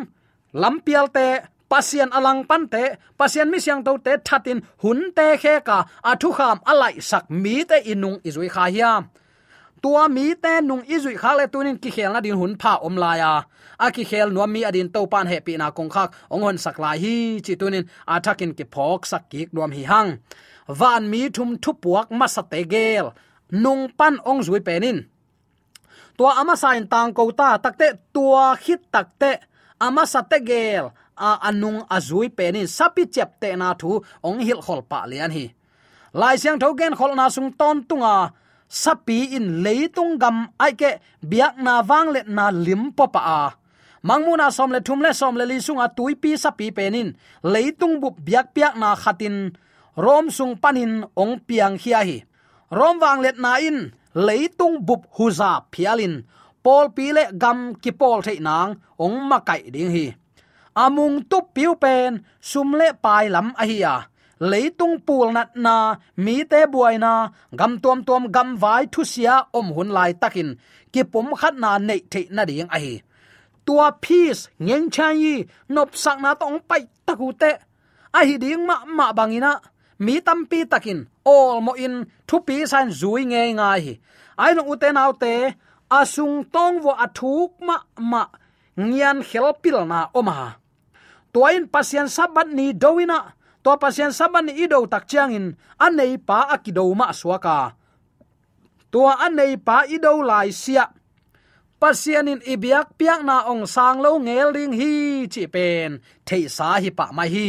lampial 0.54 1.08
te, 1.16 1.28
pasian 1.72 2.10
alang 2.18 2.44
pan 2.50 2.68
te, 2.68 2.84
pasian 3.20 3.50
mi 3.50 3.60
siang 3.60 3.82
to 3.84 3.98
te 4.06 4.14
thatin 4.28 4.60
hun 4.84 5.00
te 5.18 5.38
khe 5.42 5.54
ka 5.68 5.78
athu 6.04 6.30
kham 6.38 6.58
alai 6.72 6.96
sak 7.10 7.26
mi 7.30 7.64
te 7.70 7.78
inung 7.92 8.20
izui 8.28 8.50
kha 8.56 8.66
hiam 8.74 9.02
tua 9.82 10.04
mi 10.16 10.26
te 10.44 10.54
nung 10.62 10.84
izui 10.96 11.16
kha 11.22 11.32
le 11.40 11.46
tunin 11.54 11.78
ki 11.84 11.90
khel 11.96 12.12
na 12.14 12.20
din 12.26 12.38
hun 12.42 12.54
pha 12.62 12.74
om 12.88 12.96
la 13.04 13.12
ya 13.22 13.32
a 13.86 13.88
ki 13.96 14.04
khel 14.10 14.30
no 14.36 14.48
mi 14.54 14.62
adin 14.70 14.90
to 14.94 15.02
pan 15.14 15.28
he 15.32 15.38
pi 15.46 15.54
na 15.58 15.68
kong 15.78 15.92
khak, 15.96 16.10
ong 16.34 16.44
hon 16.46 16.58
sak 16.64 16.78
lai 16.84 16.98
hi 17.04 17.16
chi 17.46 17.54
tunin 17.62 17.86
athakin 18.14 18.52
ki 18.58 18.66
phok 18.74 19.02
sak 19.12 19.24
ki 19.32 19.40
nom 19.54 19.72
hi 19.78 19.84
hang. 19.92 20.12
Van 20.80 21.04
mi 21.12 21.22
thum 21.36 21.50
thu 21.64 21.72
puak 21.84 22.08
ma 22.20 22.28
sa 22.36 22.42
te 22.52 22.60
gel. 22.74 23.08
Nung 23.64 23.84
pan 23.98 24.16
ong 24.30 24.42
zui 24.48 24.62
penin 24.68 25.00
tua 26.18 26.32
ama 26.42 26.56
sain 26.62 26.86
tang 26.94 27.14
ko 27.18 27.24
ta 27.40 27.50
takte 27.64 27.88
tua 28.14 28.46
khit 28.64 28.82
takte 28.94 29.32
ama 29.86 30.04
sa 30.14 30.22
te 30.32 30.38
gel. 30.50 30.86
A 31.28 31.30
anung 31.50 31.80
azui 31.96 32.30
penin 32.38 32.68
sapi 32.78 33.04
chep 33.14 33.30
te 33.42 33.50
na 33.56 33.74
thu, 33.74 33.92
ong 34.28 34.40
hil 34.48 34.62
khol 34.66 34.82
pa 34.90 35.00
lian 35.10 35.32
hi. 35.38 35.46
Lai 36.20 36.36
siang 36.42 36.60
tho 36.62 36.70
gen 36.80 36.94
khol 37.00 37.14
na 37.16 37.26
sung 37.36 37.52
ton 37.60 37.78
tunga 37.90 38.16
sapi 38.70 39.36
in 39.36 39.64
leitung 39.64 40.20
gam 40.20 40.52
aike 40.60 41.00
biak 41.24 41.56
na 41.58 41.82
wang 41.82 42.12
le 42.14 42.22
na 42.28 42.52
lim 42.52 42.92
popa 42.92 43.20
a. 43.20 43.42
Mangmuna 44.04 44.52
som 44.52 44.72
le 44.72 44.80
thum 44.80 45.02
le 45.02 45.12
som 45.14 45.36
le 45.36 45.46
li 45.46 45.58
sunga 45.60 45.88
tui 45.98 46.16
pi 46.16 46.38
sapi 46.38 46.72
penin. 46.72 47.16
Leitung 47.44 48.00
bu 48.02 48.12
biak 48.28 48.54
piak 48.56 48.76
na 48.78 48.96
khatin. 48.96 49.58
Rom 49.98 50.30
sung 50.30 50.56
panin 50.62 51.04
ong 51.18 51.40
piang 51.48 51.76
hia 51.82 52.00
hi. 52.08 52.18
Rom 52.72 53.00
wang 53.00 53.22
let 53.26 53.38
na 53.40 53.58
in. 53.58 53.92
Leitung 54.16 54.86
bup 54.88 55.10
huza 55.18 55.66
phialin. 55.72 56.24
Pol 56.64 56.90
pi 56.96 57.12
le 57.12 57.24
gam 57.42 57.76
ki 57.82 57.92
pol 57.92 58.22
thei 58.22 58.40
nang 58.40 58.78
ong 59.00 59.18
ma 59.30 59.40
kai 59.40 59.64
ding 59.74 59.92
hi. 59.96 60.08
Amung 60.78 61.26
tu 61.30 61.42
piu 61.54 61.74
pen 61.76 62.22
sum 62.40 62.78
le 62.80 62.94
pai 63.04 63.26
lam 63.34 63.48
a 63.58 63.66
hi 63.66 63.82
a 63.82 63.96
leitung 64.40 65.00
pul 65.06 65.32
nat 65.34 65.50
na 65.56 65.96
mi 66.18 66.44
te 66.52 66.66
buai 66.74 66.98
na 66.98 67.12
gam 67.60 67.80
tuam 67.80 68.04
tuam 68.08 68.24
gam 68.36 68.50
vai 68.62 68.86
thu 68.94 69.02
sia 69.04 69.36
om 69.58 69.68
hun 69.76 69.90
lai 69.98 70.12
takin 70.22 70.50
ki 70.94 71.02
pom 71.12 71.28
khat 71.40 71.54
na 71.64 71.78
nei 71.78 72.02
the 72.12 72.22
na 72.36 72.46
ding 72.50 72.70
a 72.76 72.78
hi 72.84 72.94
tua 73.66 73.88
peace 74.04 74.42
ngeng 74.66 74.88
chan 74.94 75.14
yi 75.24 75.36
nop 75.74 75.90
sak 76.04 76.18
na 76.24 76.34
tong 76.42 76.60
pai 76.70 76.84
taku 77.06 77.28
te 77.42 77.52
a 78.18 78.20
hi 78.28 78.36
ding 78.44 78.64
ma 78.70 78.76
ma 78.98 79.06
bangina 79.18 79.52
mi 80.06 80.16
tam 80.28 80.40
pi 80.50 80.60
takin 80.72 81.00
all 81.26 81.62
mo 81.66 81.74
in 81.86 81.96
thu 82.28 82.36
pi 82.48 82.56
san 82.72 82.88
zui 83.00 83.22
nge 83.32 83.42
ngai 83.58 83.80
hi 83.86 83.94
ai 84.44 84.52
no 84.58 84.62
uten 84.72 84.98
autte 85.04 85.34
asung 86.00 86.38
tong 86.54 86.76
wo 86.86 86.92
athuk 87.06 87.52
ma 87.68 87.78
ma 88.12 88.24
ngian 88.88 89.18
khel 89.28 89.48
pil 89.62 89.78
na 89.92 90.00
oma 90.20 90.36
tuain 91.34 91.64
pasian 91.74 92.08
sabat 92.16 92.48
ni 92.58 92.66
dowina 92.84 93.37
to 93.68 93.76
pasien 93.76 94.16
sabat 94.16 94.48
ni 94.48 94.56
ido 94.64 94.80
tak 94.88 95.04
chiang 95.12 95.36
in 95.36 95.46
anei 95.76 96.16
pa 96.16 96.48
akido 96.56 96.88
ma 96.96 97.12
swaka 97.12 97.76
tua 98.92 99.20
anei 99.20 99.60
pa 99.60 99.84
ido 99.84 100.24
lai 100.24 100.56
sia. 100.56 100.88
Pasianin 101.78 102.42
ibiak 102.42 102.98
piak 102.98 103.22
na 103.28 103.46
ong 103.52 103.68
sang 103.70 104.00
lo 104.02 104.18
ngel 104.18 104.50
ring 104.56 104.74
hi 104.74 104.94
chi 105.30 105.44
pen, 105.46 106.02
thei 106.28 106.48
sa 106.50 106.80
hi 106.82 106.90
pa 106.90 107.12
mai 107.12 107.30
hi. 107.36 107.48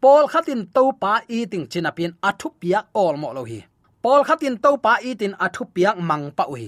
Pol 0.00 0.24
khatin 0.32 0.62
to 0.74 0.84
pa 1.02 1.12
i 1.26 1.38
ting 1.50 1.66
chinapin 1.66 2.12
athu 2.28 2.48
piak 2.60 2.84
ol 2.94 3.14
mo 3.20 3.28
lo 3.36 3.42
hi. 3.50 3.60
Pol 4.00 4.22
khatin 4.28 4.56
to 4.62 4.70
pa 4.84 4.92
i 5.08 5.10
tin 5.20 5.34
athu 5.44 5.62
piak 5.74 5.96
mang 6.08 6.30
pa 6.38 6.44
hi 6.54 6.66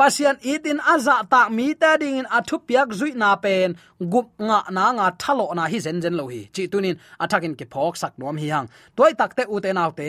pasian 0.00 0.40
idin 0.40 0.80
aza 0.80 1.16
tak 1.32 1.52
mi 1.56 1.66
ta 1.76 2.00
ding 2.00 2.16
in 2.20 2.28
athu 2.38 2.56
piak 2.66 2.88
zui 2.98 3.12
na 3.22 3.36
pen. 3.44 3.76
Gup 4.12 4.28
nga 4.48 4.58
na 4.76 4.84
nga 4.96 5.06
thalo 5.20 5.46
na 5.58 5.64
hi 5.72 5.78
zen 5.84 5.98
zen 6.02 6.16
lo 6.20 6.24
hi. 6.32 6.40
Chi 6.54 6.62
tunin 6.72 6.96
athakin 7.22 7.54
ke 7.58 7.64
phok 7.72 7.94
sak 8.02 8.12
nom 8.20 8.36
hi 8.42 8.48
hang. 8.54 8.68
Toy 8.96 9.12
takte 9.20 9.42
u 9.54 9.56
te 9.64 9.70
naw 9.76 9.90
te. 9.98 10.08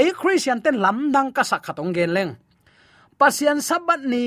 E 0.00 0.02
christian 0.20 0.58
ten 0.64 0.76
lam 0.84 0.98
dang 1.14 1.28
ka 1.36 1.42
sak 1.50 1.60
khatong 1.66 1.92
gen 1.96 2.10
leng. 2.16 2.32
Pasian 3.20 3.58
sabat 3.68 4.00
ni 4.12 4.24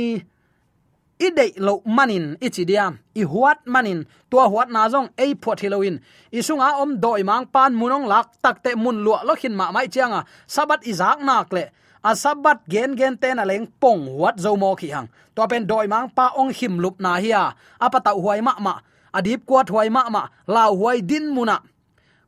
i 1.26 1.28
de 1.38 1.46
lo 1.66 1.74
manin 1.98 2.26
i 2.46 2.48
chi 2.56 2.64
diam. 2.70 2.94
I 3.22 3.24
huat 3.32 3.60
manin. 3.74 4.00
Tua 4.30 4.46
huat 4.54 4.70
na 4.76 4.82
jong 4.94 5.10
e 5.24 5.26
phot 5.44 5.60
hiloin 5.64 5.96
i 6.38 6.40
sunga 6.48 6.70
om 6.82 6.92
doi 7.04 7.22
mang 7.30 7.46
pan 7.54 7.72
munong 7.80 8.06
lak 8.12 8.28
takte 8.44 8.72
mun 8.84 8.98
lua 9.06 9.20
lo 9.28 9.34
khin 9.42 9.56
ma 9.60 9.66
mai 9.76 9.88
chianga 9.94 10.22
sabat 10.56 10.82
izak 10.92 11.20
nak 11.28 11.50
le 11.58 11.66
asabat 12.04 12.18
sabat 12.18 12.60
gen 12.68 12.96
gen 12.98 13.18
ten 13.18 13.40
aleng 13.40 13.68
pong 13.80 14.18
wat 14.18 14.36
zo 14.38 14.56
mo 14.56 14.76
khi 14.76 14.90
hang. 14.90 15.08
To 15.36 15.48
pen 15.48 15.68
doi 15.68 15.88
mang 15.88 16.10
pa 16.10 16.34
ong 16.36 16.52
him 16.54 16.80
lup 16.80 17.00
na 17.00 17.16
hiya 17.24 17.54
apa 17.80 18.00
ta 18.02 18.12
huai 18.12 18.42
ma 18.42 18.54
ma. 18.60 18.74
Adip 19.14 19.46
kwat 19.46 19.70
huai 19.70 19.90
ma 19.90 20.10
ma. 20.10 20.28
La 20.48 20.66
huai 20.70 21.02
din 21.02 21.30
muna 21.36 21.58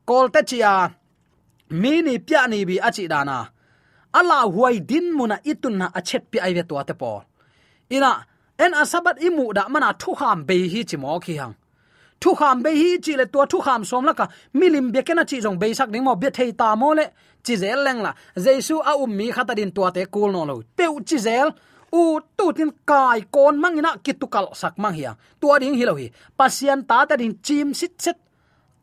kol 0.05 0.29
te 0.33 0.41
chia 0.49 0.89
mi 1.69 2.01
ni 2.01 2.17
pya 2.19 2.47
ni 2.47 2.65
bi 2.65 2.75
achi 2.87 3.07
dana 3.07 3.37
ala 4.13 4.37
huai 4.53 4.79
din 4.89 5.05
muna 5.17 5.37
itun 5.51 5.75
na 5.81 5.85
achet 5.97 6.23
pi 6.31 6.37
ai 6.39 6.53
ve 6.53 6.63
to 6.69 6.75
te 6.87 6.93
po 6.93 7.23
ina, 7.89 8.25
en 8.57 8.73
asabat 8.73 9.17
imu 9.27 9.53
da 9.53 9.63
mana 9.69 9.93
thu 10.01 10.13
ham 10.19 10.39
be 10.47 10.55
hi 10.73 10.83
chi 10.89 10.97
mo 10.97 11.19
khi 11.19 11.35
hang. 11.41 11.55
Thu 12.21 12.33
ham 12.39 12.63
be 12.63 12.69
hi 12.81 12.97
chi 13.05 13.13
le 13.19 13.25
to 13.33 13.45
thu 13.51 13.59
ham 13.65 13.81
som 13.89 14.05
la 14.05 14.13
ka. 14.13 14.25
Milim 14.53 14.91
be 14.93 15.01
kena 15.07 15.23
chi 15.29 15.37
jong 15.43 15.59
be 15.61 15.73
sak 15.73 15.89
ding 15.93 16.03
mo. 16.03 16.15
Be 16.15 16.29
thei 16.29 16.51
ta 16.51 16.75
mo 16.75 16.93
le 16.93 17.05
chi 17.45 17.55
zel 17.61 17.79
leng 17.85 18.01
la 18.05 18.11
jesu 18.45 18.75
a 18.89 18.91
um 19.03 19.11
mi 19.17 19.31
khata 19.35 19.53
din 19.59 19.71
tua 19.75 19.89
te 19.95 20.05
kul 20.13 20.31
no 20.31 20.41
lo 20.49 20.55
peu 20.77 20.93
chi 21.07 21.17
zel 21.17 21.49
u 21.91 22.19
tu 22.37 22.45
tin 22.57 22.71
kai 22.89 23.19
kon 23.35 23.55
mangina 23.63 23.91
kitukal 24.05 24.47
sak 24.61 24.75
mang 24.81 24.95
hiya 24.97 25.11
tua 25.41 25.59
ding 25.61 25.75
hi 25.79 25.85
lo 25.89 25.93
hi 26.01 26.07
pasian 26.37 26.79
ta 26.89 26.97
ta 27.09 27.15
din 27.21 27.33
chim 27.45 27.73
sit 27.79 27.93
set 28.03 28.17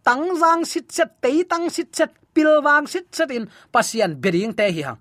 tang 0.06 0.24
jang 0.40 0.62
sit 0.72 0.86
set 0.96 1.10
te 1.22 1.30
tang 1.50 1.66
sit 1.76 1.88
set 1.98 2.10
pilwang 2.34 2.86
sit 2.92 3.06
set 3.16 3.30
in 3.36 3.44
pasian 3.72 4.10
bering 4.22 4.52
te 4.58 4.66
hi 4.76 4.82
hang 4.88 5.00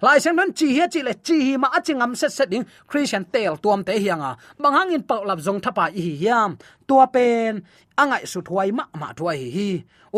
lai 0.00 0.18
sang 0.24 0.36
nan 0.36 0.50
chi 0.58 0.66
hi 0.76 0.84
chi 0.92 1.00
le 1.08 1.12
chi 1.26 1.36
hi 1.46 1.54
ma 1.62 1.68
achingam 1.76 2.12
set 2.20 2.32
set 2.32 2.48
ding 2.52 2.64
christian 2.88 3.24
tel 3.32 3.54
tuam 3.62 3.80
te 3.84 3.92
hianga 4.02 4.30
banghang 4.62 4.90
in 4.96 5.02
pau 5.10 5.22
lap 5.28 5.38
zong 5.46 5.60
thapa 5.64 5.84
à 5.88 5.90
hi 6.06 6.12
hiam. 6.22 6.50
Tua 6.88 7.06
pen 7.14 7.52
angai 8.00 8.24
su 8.32 8.40
thuai 8.46 8.70
ma 8.78 8.84
ma 9.00 9.08
thuai 9.18 9.40
hi 9.56 9.68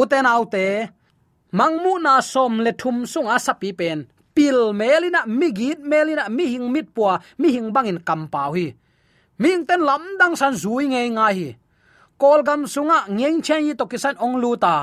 uten 0.00 0.26
autte 0.32 0.66
mangmu 1.58 2.00
na 2.04 2.20
som 2.20 2.60
le 2.64 2.72
thum 2.80 3.06
sung 3.06 3.28
a 3.28 3.38
sapi 3.38 3.70
pen. 3.72 4.08
Pil 4.32 4.72
melina 4.72 5.28
migit 5.28 5.80
melina, 5.84 6.24
mi 6.28 6.44
hing 6.52 6.72
mit 6.72 6.88
puwa 6.94 7.20
mi 7.40 7.52
hing 7.52 7.68
bangin 7.74 8.00
kampau 8.00 8.56
hi 8.56 8.72
ming 9.42 9.66
ten 9.68 9.82
lam 9.88 10.02
dang 10.20 10.34
san 10.40 10.54
zui 10.54 10.88
nge 10.88 11.02
nga 11.16 11.28
hi. 11.36 11.48
Kol 12.16 12.40
gam 12.46 12.62
sunga, 12.64 12.98
ngeng 13.10 13.42
chen 13.42 13.66
yi 13.66 13.74
to 13.74 13.84
kisan 13.90 14.16
ong 14.24 14.40
luta 14.42 14.76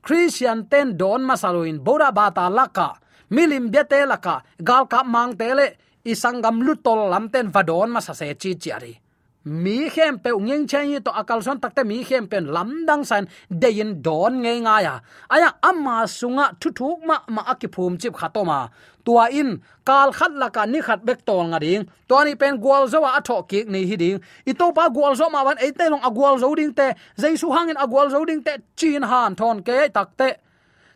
christian 0.00 0.66
ten 0.66 0.96
don 0.96 1.22
masaluin 1.22 1.78
boda 1.80 2.10
bata 2.12 2.48
laka 2.48 2.96
milim 3.30 3.68
bete 3.68 4.08
laka 4.08 4.42
gal 4.60 4.88
ka 4.88 5.04
mang 5.04 5.36
tele 5.36 5.76
isangam 6.04 6.64
lutol 6.64 7.12
lamten 7.12 7.52
vadon 7.52 7.92
ma 7.92 8.00
sa 8.00 8.16
se 8.16 8.32
chi 8.34 8.56
ari 8.72 8.96
mi 9.44 9.88
khem 9.88 10.18
pe 10.18 10.30
ngeng 10.30 10.66
chen 10.66 11.02
to 11.02 11.10
akal 11.10 11.42
son 11.42 11.60
takte 11.60 11.84
mi 11.84 12.04
khem 12.04 12.26
pen 12.26 12.46
lam 12.52 12.86
dang 12.86 13.04
san 13.04 13.24
dein 13.50 14.02
don 14.02 14.42
nge 14.42 14.60
nga 14.60 14.82
ya. 14.82 15.00
Aya 15.28 15.50
amma 15.62 16.06
sunga 16.06 16.52
thu 16.60 16.70
thu 16.76 16.96
ma 17.06 17.18
ma 17.28 17.42
akiphum 17.42 17.98
chip 18.00 18.14
khatoma 18.14 18.68
tua 19.04 19.28
in, 19.30 19.58
kal 19.84 20.12
khat 20.12 20.32
la 20.32 20.48
ka 20.48 20.66
ni 20.66 20.80
khat 20.80 21.00
bek 21.04 21.24
tol 21.24 21.44
nga 21.50 21.58
ding. 21.58 21.84
To 22.08 22.24
ni 22.24 22.34
pen 22.34 22.60
gwal 22.60 22.88
zo 22.88 23.04
a 23.04 23.20
tho 23.20 23.42
ki 23.42 23.64
ni 23.64 23.86
hi 23.86 23.96
ding. 23.96 24.20
I 24.46 24.52
to 24.52 24.72
pa 24.72 24.88
gwal 24.88 25.14
zo 25.16 25.30
ma 25.30 25.44
ban 25.44 25.56
e 25.58 25.70
te 25.72 25.88
long 25.88 26.04
a 26.04 26.10
gwal 26.10 26.38
zo 26.38 26.54
ding 26.54 26.74
te. 26.74 26.92
Jaisu 27.16 27.48
hangin 27.56 27.76
a 27.76 27.86
gwal 27.86 28.10
zo 28.10 28.24
ding 28.24 28.42
te, 28.42 28.52
chin 28.76 29.02
han 29.02 29.34
thon 29.36 29.62
ke 29.62 29.88
takte 29.96 30.28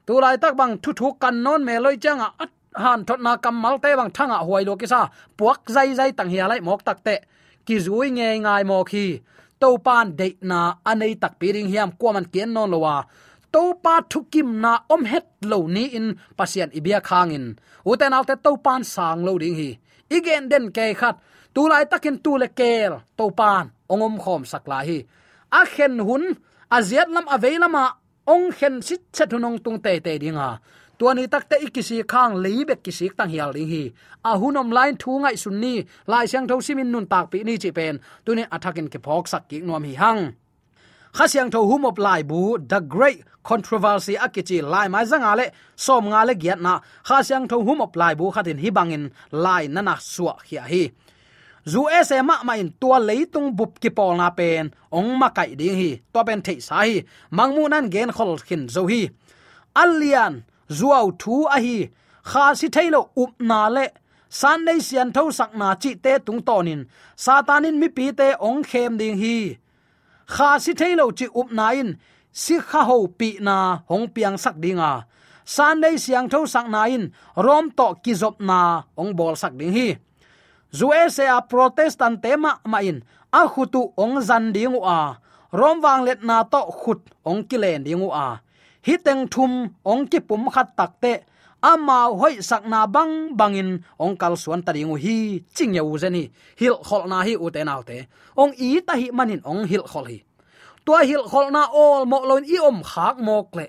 tu 0.06 0.20
lai 0.20 0.36
tak 0.36 0.54
bang 0.56 0.76
thu 0.82 0.92
thu 0.92 1.12
kan 1.22 1.42
non 1.42 1.64
me 1.64 1.78
loi 1.78 1.96
changa 1.96 2.28
han 2.76 3.04
thot 3.04 3.20
na 3.20 3.36
kam 3.36 3.54
mal 3.54 3.78
te 3.78 3.96
bang 3.96 4.10
thanga 4.10 4.38
huai 4.46 4.64
lo 4.66 4.76
ki 4.76 4.86
sa. 4.86 5.08
Puak 5.38 5.60
zai 5.74 5.94
zai 5.94 6.12
tang 6.12 6.28
hi 6.28 6.46
lai 6.46 6.60
mok 6.60 6.84
takte 6.84 7.16
ki 7.66 7.76
zui 7.86 8.08
nge 8.16 8.28
ngai 8.44 8.64
mo 8.70 8.78
khi 8.90 9.06
to 9.60 9.68
pan 9.86 10.06
de 10.18 10.26
na 10.50 10.60
anei 10.90 11.14
tak 11.22 11.34
piring 11.40 11.68
hiam 11.72 11.90
ko 12.00 12.06
man 12.14 12.26
kien 12.32 12.50
non 12.54 12.70
lowa 12.72 12.96
to 13.54 13.62
pa 13.84 13.94
thukim 14.10 14.48
na 14.64 14.72
om 14.94 15.02
het 15.12 15.26
lo 15.50 15.58
ni 15.74 15.84
in 15.98 16.06
pasian 16.38 16.70
ibia 16.78 17.00
khangin 17.08 17.46
uten 17.90 18.16
alte 18.18 18.34
to 18.44 18.50
pan 18.64 18.82
sang 18.94 19.20
lo 19.26 19.32
ding 19.42 19.56
hi. 19.60 19.70
Igen 20.16 20.48
den 20.50 20.66
ke 20.76 20.94
khat, 21.00 21.16
tu 21.54 21.62
lai 21.70 21.84
takin 21.90 22.16
tu 22.24 22.32
le 22.42 22.48
kel 22.58 22.92
to 23.18 23.24
pan, 23.38 23.64
ongom 23.92 24.16
khom 24.22 24.42
sakla 24.50 24.78
hi. 24.88 24.98
A 25.58 25.60
khen 25.74 25.94
hun 26.06 26.24
aziat 26.76 27.08
lam 27.14 27.26
aveilama 27.34 27.84
ong 28.32 28.46
khen 28.58 28.74
sit 28.86 29.02
chatunong 29.16 29.58
tung 29.64 29.78
te 29.84 29.92
te 30.04 30.12
dinga 30.22 30.48
tuani 30.98 31.24
takte 31.32 31.56
ikisi 31.66 31.96
khang 32.12 32.34
leibek 32.44 32.80
kisik 32.84 33.12
tang 33.18 33.30
hial 33.32 33.50
ling 33.56 33.68
hi 33.72 33.82
a 34.28 34.30
à, 34.30 34.38
hunom 34.40 34.68
line 34.76 34.96
thu 35.02 35.12
ngai 35.22 35.36
sunni 35.42 35.74
lai 36.10 36.24
siang 36.30 36.46
tho 36.48 36.54
simin 36.66 36.88
nun 36.92 37.06
tak 37.12 37.24
pi 37.30 37.38
ni 37.48 37.54
chi 37.62 37.70
pen 37.78 37.94
tuni 38.24 38.42
athakin 38.54 38.88
ke 38.92 38.98
phok 39.06 39.24
sak 39.32 39.42
ki 39.48 39.56
nom 39.66 39.84
hi 39.88 39.94
hang 40.02 40.22
khasyang 41.16 41.50
tho 41.54 41.60
hum 41.70 41.84
of 41.90 41.98
lai 42.06 42.22
bu 42.30 42.40
the 42.70 42.80
great 42.94 43.18
controversy 43.48 44.14
akichi 44.24 44.58
lai 44.72 44.86
mai 44.88 45.04
zanga 45.10 45.32
le 45.38 45.46
som 45.76 46.04
nga 46.10 46.20
le 46.28 46.34
giat 46.42 46.60
na. 46.66 46.74
Khasyang 47.08 47.46
tho 47.50 47.56
hum 47.66 47.80
of 47.86 47.94
lai 48.00 48.14
bu 48.18 48.24
khatin 48.34 48.58
hi 48.62 48.70
bangin 48.76 49.04
lai 49.44 49.62
nana 49.74 49.94
suwa 50.12 50.34
hi 50.48 50.56
hi 50.72 50.82
zu 51.72 51.80
ese 51.98 52.16
ma 52.28 52.36
ma 52.46 52.54
in 52.62 52.70
tua 52.80 52.98
leitung 53.08 53.48
bup 53.58 53.72
ki 53.82 53.90
pol 53.96 54.12
na 54.20 54.28
pen 54.38 54.64
ong 54.98 55.10
ma 55.20 55.28
kai 55.36 55.50
ding 55.60 55.76
hi 55.80 55.90
to 56.12 56.20
pen 56.26 56.40
thei 56.46 56.58
sa 56.66 56.76
hi 56.86 56.96
mangmu 57.36 57.62
nan 57.72 57.84
gen 57.94 58.10
khol 58.16 58.32
khin 58.46 58.62
zo 58.74 58.82
hi 58.90 59.02
alian 59.82 60.34
zuaw 60.68 61.10
thu 61.18 61.44
a 61.44 61.58
hi. 61.60 61.88
Kha 62.30 62.54
si 62.54 62.68
thailo 62.68 63.00
up 63.22 63.32
na 63.38 63.68
le. 63.68 63.86
San 64.28 64.64
nei 64.64 64.80
sian 64.80 65.12
tho 65.12 65.30
sak 65.30 65.50
na 65.54 65.74
chi 65.82 65.94
te 66.04 66.18
tung 66.26 66.42
tonin 66.42 66.80
satanin 67.24 67.76
mi 67.80 67.88
pi 67.96 68.12
te 68.18 68.28
ong 68.48 68.62
khem 68.70 68.98
ding 69.00 69.18
hi. 69.22 69.56
Kha 70.34 70.58
si 70.58 70.72
thailo 70.80 71.10
chi 71.18 71.26
up 71.40 71.48
na 71.52 71.66
in. 71.80 71.90
Si 72.32 72.54
kha 72.68 72.80
ho 72.88 73.06
pi 73.18 73.28
na 73.40 73.56
hong 73.88 74.06
piang 74.14 74.38
sak 74.44 74.56
dinga 74.62 74.92
san 75.44 75.80
nei 75.80 75.96
siang 76.04 76.28
tho 76.32 76.46
sak 76.46 76.66
na 76.68 76.84
in. 76.84 77.12
Rom 77.36 77.70
to 77.78 77.86
kizop 78.04 78.36
na 78.40 78.82
ong 78.96 79.12
bol 79.18 79.36
sak 79.36 79.52
ding 79.58 79.72
hi. 79.72 79.88
Zuwe 80.72 81.10
se 81.10 81.24
a 81.26 81.40
protestant 81.40 82.22
tema 82.22 82.60
ma 82.64 82.78
in. 82.78 83.04
A 83.32 83.46
khutu 83.48 83.92
ong 83.96 84.20
zan 84.20 84.52
u 84.54 84.80
a. 84.82 85.18
Rom 85.52 85.80
wang 85.82 86.02
let 86.04 86.22
na 86.22 86.42
to 86.42 86.60
khut 86.80 87.00
ong 87.24 87.44
kilen 87.44 87.84
dingu 87.84 88.10
a 88.10 88.40
hiteng 88.86 89.22
thum 89.32 89.52
ong 89.84 90.06
ki 90.10 90.18
pum 90.28 90.42
khat 90.54 90.68
takte 90.76 91.12
ama 91.64 91.98
hoi 92.20 92.36
sakna 92.48 92.80
bang 92.86 93.36
bangin 93.38 93.70
ong 93.98 94.16
kal 94.20 94.36
suan 94.36 94.60
taringu 94.66 94.96
hi, 95.04 95.40
ching 95.56 95.74
yau 95.74 95.96
zani 96.02 96.28
hil 96.60 96.76
khol 96.86 97.08
na 97.08 97.18
hi 97.26 97.34
u 97.44 97.50
te 97.54 97.64
nau 97.64 97.82
te. 97.88 97.96
Ong 98.36 98.52
i 98.58 98.80
ta 98.86 98.94
hi 99.00 99.08
manin 99.10 99.40
ong 99.44 99.64
hil 99.70 99.84
khol 99.92 100.06
hi. 100.12 100.18
Tua 100.84 101.00
hil 101.08 101.24
khol 101.30 101.48
na 101.56 101.62
ol 101.72 102.04
mo 102.10 102.18
loin 102.28 102.44
i 102.44 102.56
om 102.68 102.78
khak 102.90 103.16
mok 103.26 103.56
le. 103.56 103.66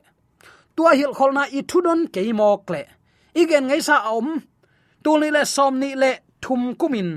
Tua 0.75 0.91
hil 0.99 1.13
khol 1.17 1.31
na 1.37 1.43
i 1.57 1.59
thudon 1.69 2.07
ke 2.13 2.21
mok 2.33 2.69
le. 2.73 2.83
Igen 3.41 3.67
ngai 3.67 3.81
sa 3.87 3.95
om 4.11 4.27
tu 5.03 5.11
ni 5.19 5.29
le 5.35 5.45
som 5.55 5.79
ni 5.79 5.95
le 5.95 6.11
thum 6.43 6.75
kumin. 6.79 7.09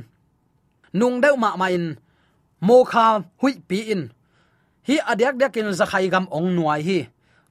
Nung 0.93 1.21
deu 1.23 1.37
ma 1.37 1.57
main 1.57 1.85
mo 2.61 2.85
kha 2.85 3.07
hui 3.41 3.53
pi 3.69 3.79
in. 3.95 4.03
Hi 4.87 4.97
adyak 5.11 5.35
dyak 5.41 5.57
in 5.57 5.75
zakhai 5.79 6.07
gam 6.13 6.27
ong 6.31 6.55
nuai 6.57 6.83
hi 6.89 6.99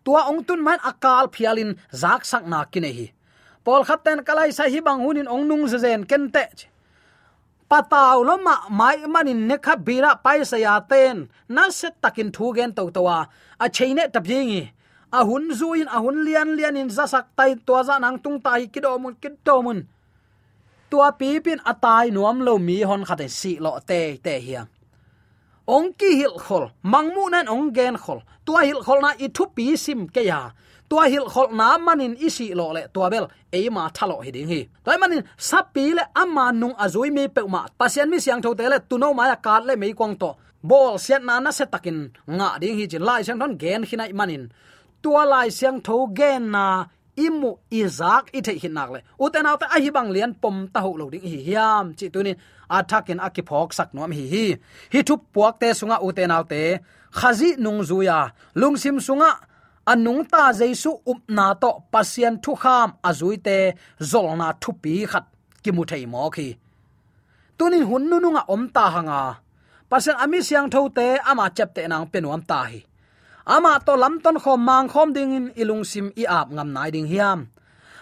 tua 0.08 0.32
ong 0.32 0.48
tun 0.48 0.64
man 0.64 0.80
akal 0.80 1.28
phialin 1.28 1.76
zak 1.92 2.24
sak 2.24 2.48
na 2.48 2.64
kine 2.72 2.88
hi. 2.98 3.08
Pol 3.68 3.84
khatten 3.84 4.24
kalai 4.24 4.56
sa 4.56 4.64
hi 4.72 4.80
bang 4.80 5.04
hunin 5.04 5.28
ong 5.28 5.44
nung 5.44 5.68
zen 5.68 6.08
kente 6.08 6.48
pataw 7.68 8.24
lo 8.24 8.40
ma 8.40 8.56
mai 8.72 9.04
manin 9.14 9.44
ne 9.50 9.56
kha 9.66 9.76
bira 9.76 10.16
pai 10.24 10.40
sa 10.48 10.56
ya 10.56 10.80
ten. 10.80 11.28
Na 11.52 11.68
set 11.68 12.00
takin 12.00 12.32
thu 12.32 12.56
gen 12.56 12.72
to 12.72 12.88
towa 12.96 13.28
a 13.60 13.68
cheine 13.76 14.08
tapjingi 14.08 14.64
a 15.12 15.20
hun 15.28 15.52
zuin 15.60 15.88
a 15.96 16.00
hun 16.04 16.24
lian 16.26 16.56
lian 16.58 16.80
in 16.80 16.90
zasak 16.98 17.26
tai 17.36 17.56
to 17.68 17.76
za 17.84 18.00
nang 18.00 18.18
tung 18.24 18.40
tai 18.46 18.72
kido 18.74 18.92
mun 19.04 19.16
kido 19.22 19.56
mun 19.66 19.80
tua 20.90 21.12
pi 21.20 21.40
pin 21.46 21.60
atai 21.72 22.12
nuam 22.16 22.38
lo 22.48 22.54
mi 22.68 22.78
hon 22.90 23.04
khate 23.08 23.28
si 23.40 23.52
lo 23.60 23.72
te 23.90 24.00
te 24.24 24.34
hiang 24.46 24.68
ong 25.68 25.94
ki 26.00 26.10
hil 26.20 26.36
khol, 26.46 26.66
mangmu 26.84 27.30
nan 27.30 27.48
ong 27.48 27.74
gen 27.76 27.96
khol. 28.04 28.20
Tua 28.46 28.62
hil 28.68 28.82
khol 28.86 29.00
na 29.02 29.12
ithu 29.26 29.44
pi 29.56 29.76
sim 29.76 30.08
ke 30.08 30.22
ya. 30.32 30.52
Tua 30.90 31.04
hil 31.12 31.28
khol 31.34 31.52
na 31.52 31.78
manin 31.78 32.16
isi 32.28 32.56
lo 32.60 32.72
le 32.72 32.88
tua 32.94 33.10
bel 33.10 33.28
e 33.52 33.70
ma 33.70 33.84
thalo 33.96 34.24
hi 34.26 34.32
ding 34.32 34.48
hi. 34.48 34.62
Toy 34.86 34.98
manin 35.02 35.24
sapi 35.38 35.86
le 35.98 36.04
amma 36.16 36.46
nung 36.52 36.76
azui 36.84 37.10
mi 37.12 37.28
pe 37.28 37.42
ma 37.54 37.62
pasien 37.80 38.10
mi 38.10 38.18
siang 38.20 38.42
thote 38.42 38.66
le 38.72 38.80
tuno 38.90 39.14
ma 39.14 39.24
ya 39.28 39.36
kar 39.36 39.62
le 39.68 39.76
mei 39.76 39.94
kwang 39.94 40.16
to. 40.22 40.32
Bol 40.64 40.98
sian 41.06 41.24
na 41.28 41.40
na 41.40 41.52
se 41.52 41.66
takin, 41.74 42.00
nga 42.38 42.50
ding 42.62 42.78
hi 42.80 42.86
jin 42.92 43.04
lai 43.10 43.22
sang 43.28 43.40
don 43.42 43.54
gen 43.62 43.84
hinai 43.90 44.12
manin. 44.20 44.44
Tua 45.04 45.24
lai 45.32 45.50
siang 45.58 45.80
tho 45.86 46.08
gen 46.18 46.52
na, 46.56 46.66
imu 47.26 47.52
izak 47.82 48.26
ithe 48.38 48.54
hinak 48.62 48.90
le. 48.94 49.00
Uten 49.20 49.46
autte 49.50 49.68
ahibang 49.76 50.10
lian 50.16 50.34
pom 50.42 50.58
ta 50.74 50.80
ho 50.86 50.92
lo 51.00 51.10
ding 51.14 51.28
hi. 51.32 51.40
Hiam, 51.48 51.86
chi 51.98 52.06
tunin 52.14 52.38
athakin 52.70 53.20
akiphok 53.28 53.70
saknom 53.78 54.12
hi 54.18 54.26
hi. 54.34 54.46
Hi 54.94 55.00
thup 55.08 55.22
puak 55.34 55.60
te 55.62 55.70
sunga 55.80 55.98
uten 56.08 56.32
autte 56.38 56.62
khazi 57.18 57.50
nung 57.64 57.82
zuya 57.90 58.20
lungsim 58.56 58.98
sunga. 59.08 59.32
Anung 59.92 60.28
ta 60.32 60.52
jaisu 60.52 60.92
upna 61.12 61.56
to 61.62 61.72
pasien 61.92 62.36
thu 62.44 62.52
kham 62.64 62.90
azuite 63.10 63.58
zolna 64.00 64.48
thupi 64.62 65.08
khat. 65.12 65.26
Ki 65.64 65.72
mu 65.72 65.84
thei 65.90 66.06
mo 66.06 66.30
khi. 66.36 66.48
Tunin 67.58 67.86
hunnu 67.90 68.18
nunga 68.24 68.44
omta 68.48 68.54
om 68.54 68.64
ta 68.76 68.86
hanga. 68.96 69.22
Pasen 69.90 70.16
ami 70.24 70.40
siang 70.44 70.70
thote 70.70 71.08
ama 71.24 71.46
chepte 71.56 71.88
nang 71.88 72.06
penuam 72.12 72.42
ta 72.50 72.60
hi. 72.70 72.80
Ama 73.48 73.80
to 73.86 73.96
lamton 73.96 74.38
khom 74.44 74.60
mang 74.60 74.88
khom 74.92 75.14
ding 75.16 75.32
in 75.38 75.48
ilung 75.56 75.86
sim 75.92 76.12
i 76.22 76.24
ap 76.40 76.48
ngam 76.52 76.70
nai 76.76 76.92
ding 76.92 77.08
hiam. 77.08 77.40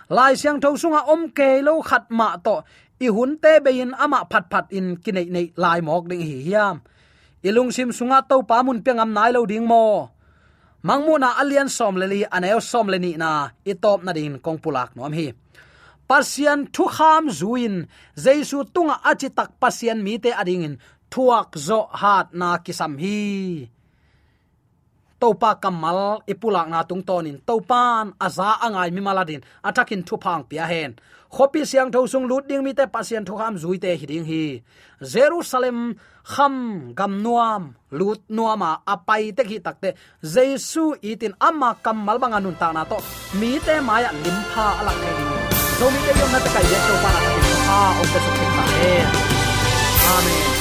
Lai 0.09 0.33
siang 0.35 0.59
tho 0.61 0.69
sunga 0.81 1.01
om 1.13 1.29
ke 1.37 1.61
lo 1.61 1.81
khat 1.81 2.05
ma 2.09 2.37
to 2.45 2.55
i 2.99 3.07
hun 3.15 3.31
te 3.43 3.59
be 3.63 3.71
in 3.83 3.91
ama 4.03 4.19
phat 4.31 4.45
phat 4.51 4.65
in 4.77 4.87
kinai 5.03 5.27
nei 5.35 5.47
lai 5.63 5.79
mok 5.87 6.07
ding 6.09 6.23
hi 6.29 6.37
hiam. 6.47 6.75
Ilung 7.47 7.71
sim 7.75 7.89
sunga 7.97 8.19
to 8.29 8.41
pa 8.49 8.63
mun 8.65 8.81
pengam 8.85 9.11
nai 9.17 9.31
lo 9.35 9.45
ding 9.45 9.67
mo. 9.67 10.09
Mangmu 10.85 11.17
na 11.17 11.29
alian 11.41 11.69
som 11.69 11.97
leli 11.97 12.21
anel 12.35 12.61
som 12.61 12.87
leni 12.93 13.17
na, 13.17 13.49
i 13.65 13.73
top 13.73 13.99
na 14.05 14.11
din 14.13 14.37
kong 14.37 14.59
pulak 14.63 14.93
nom 14.95 15.13
hi. 15.13 15.33
Pasian 16.09 16.69
thu 16.73 16.85
kham 16.95 17.25
zuin 17.39 17.75
jaisu 18.23 18.59
tunga 18.73 19.01
achi 19.09 19.29
tak 19.37 19.57
pasian 19.61 19.99
mi 20.05 20.13
te 20.23 20.29
ading 20.41 20.63
in, 20.67 20.75
thuak 21.11 21.57
zo 21.57 21.79
hat 22.01 22.27
na 22.39 22.61
kisam 22.65 22.93
hi. 23.01 23.65
Topa 25.19 25.51
kamal 25.63 26.21
ipulak 26.31 26.67
na 26.69 26.85
tung 26.89 27.01
tonin 27.07 27.41
topan 27.47 28.13
aza 28.25 28.61
angai 28.65 28.89
mi 28.93 29.01
maladin 29.01 29.41
atakin 29.67 30.05
thu 30.07 30.15
phang 30.23 30.43
pia 30.49 30.65
hen 30.71 30.91
khopi 31.29 31.65
siang 31.65 31.91
tho 31.91 32.07
sung 32.07 32.27
lut 32.27 32.47
ding 32.47 32.63
mi 32.63 32.73
te 32.73 32.85
pasien 32.85 33.25
tho 33.25 33.35
kham 33.37 33.55
zui 33.57 33.77
te 33.79 33.95
hiding 33.95 34.25
hi. 34.25 34.63
Jerusalem 35.01 35.95
kham 36.23 36.55
gam 36.95 37.21
nuam 37.23 37.73
lut 37.91 38.21
nuama 38.29 38.81
apai 38.93 39.31
te 39.37 39.43
ki 39.49 39.59
takte 39.65 39.89
jesu 40.33 40.83
itin 41.01 41.33
amma 41.39 41.69
kamal 41.83 42.17
banga 42.19 42.39
nun 42.39 42.55
ta 42.61 42.71
na 42.71 42.83
to. 42.91 42.97
Mi 43.39 43.59
te 43.59 43.75
maya 43.87 44.09
limpa 44.23 44.67
alak 44.79 44.97
ke 45.01 45.09
ding. 45.17 45.33
Zo 45.79 45.85
mi 45.93 45.99
te 46.05 46.11
yom 46.19 46.29
na 46.33 46.39
ta 46.45 46.49
kai 46.55 46.65
ye 46.71 46.77
to 46.87 46.95
pa 47.03 47.09
na 47.15 47.19
ha 47.69 47.79
o 48.01 48.03
te 48.11 48.19
su 48.25 48.31
ta. 48.39 48.63
Amen. 50.15 50.54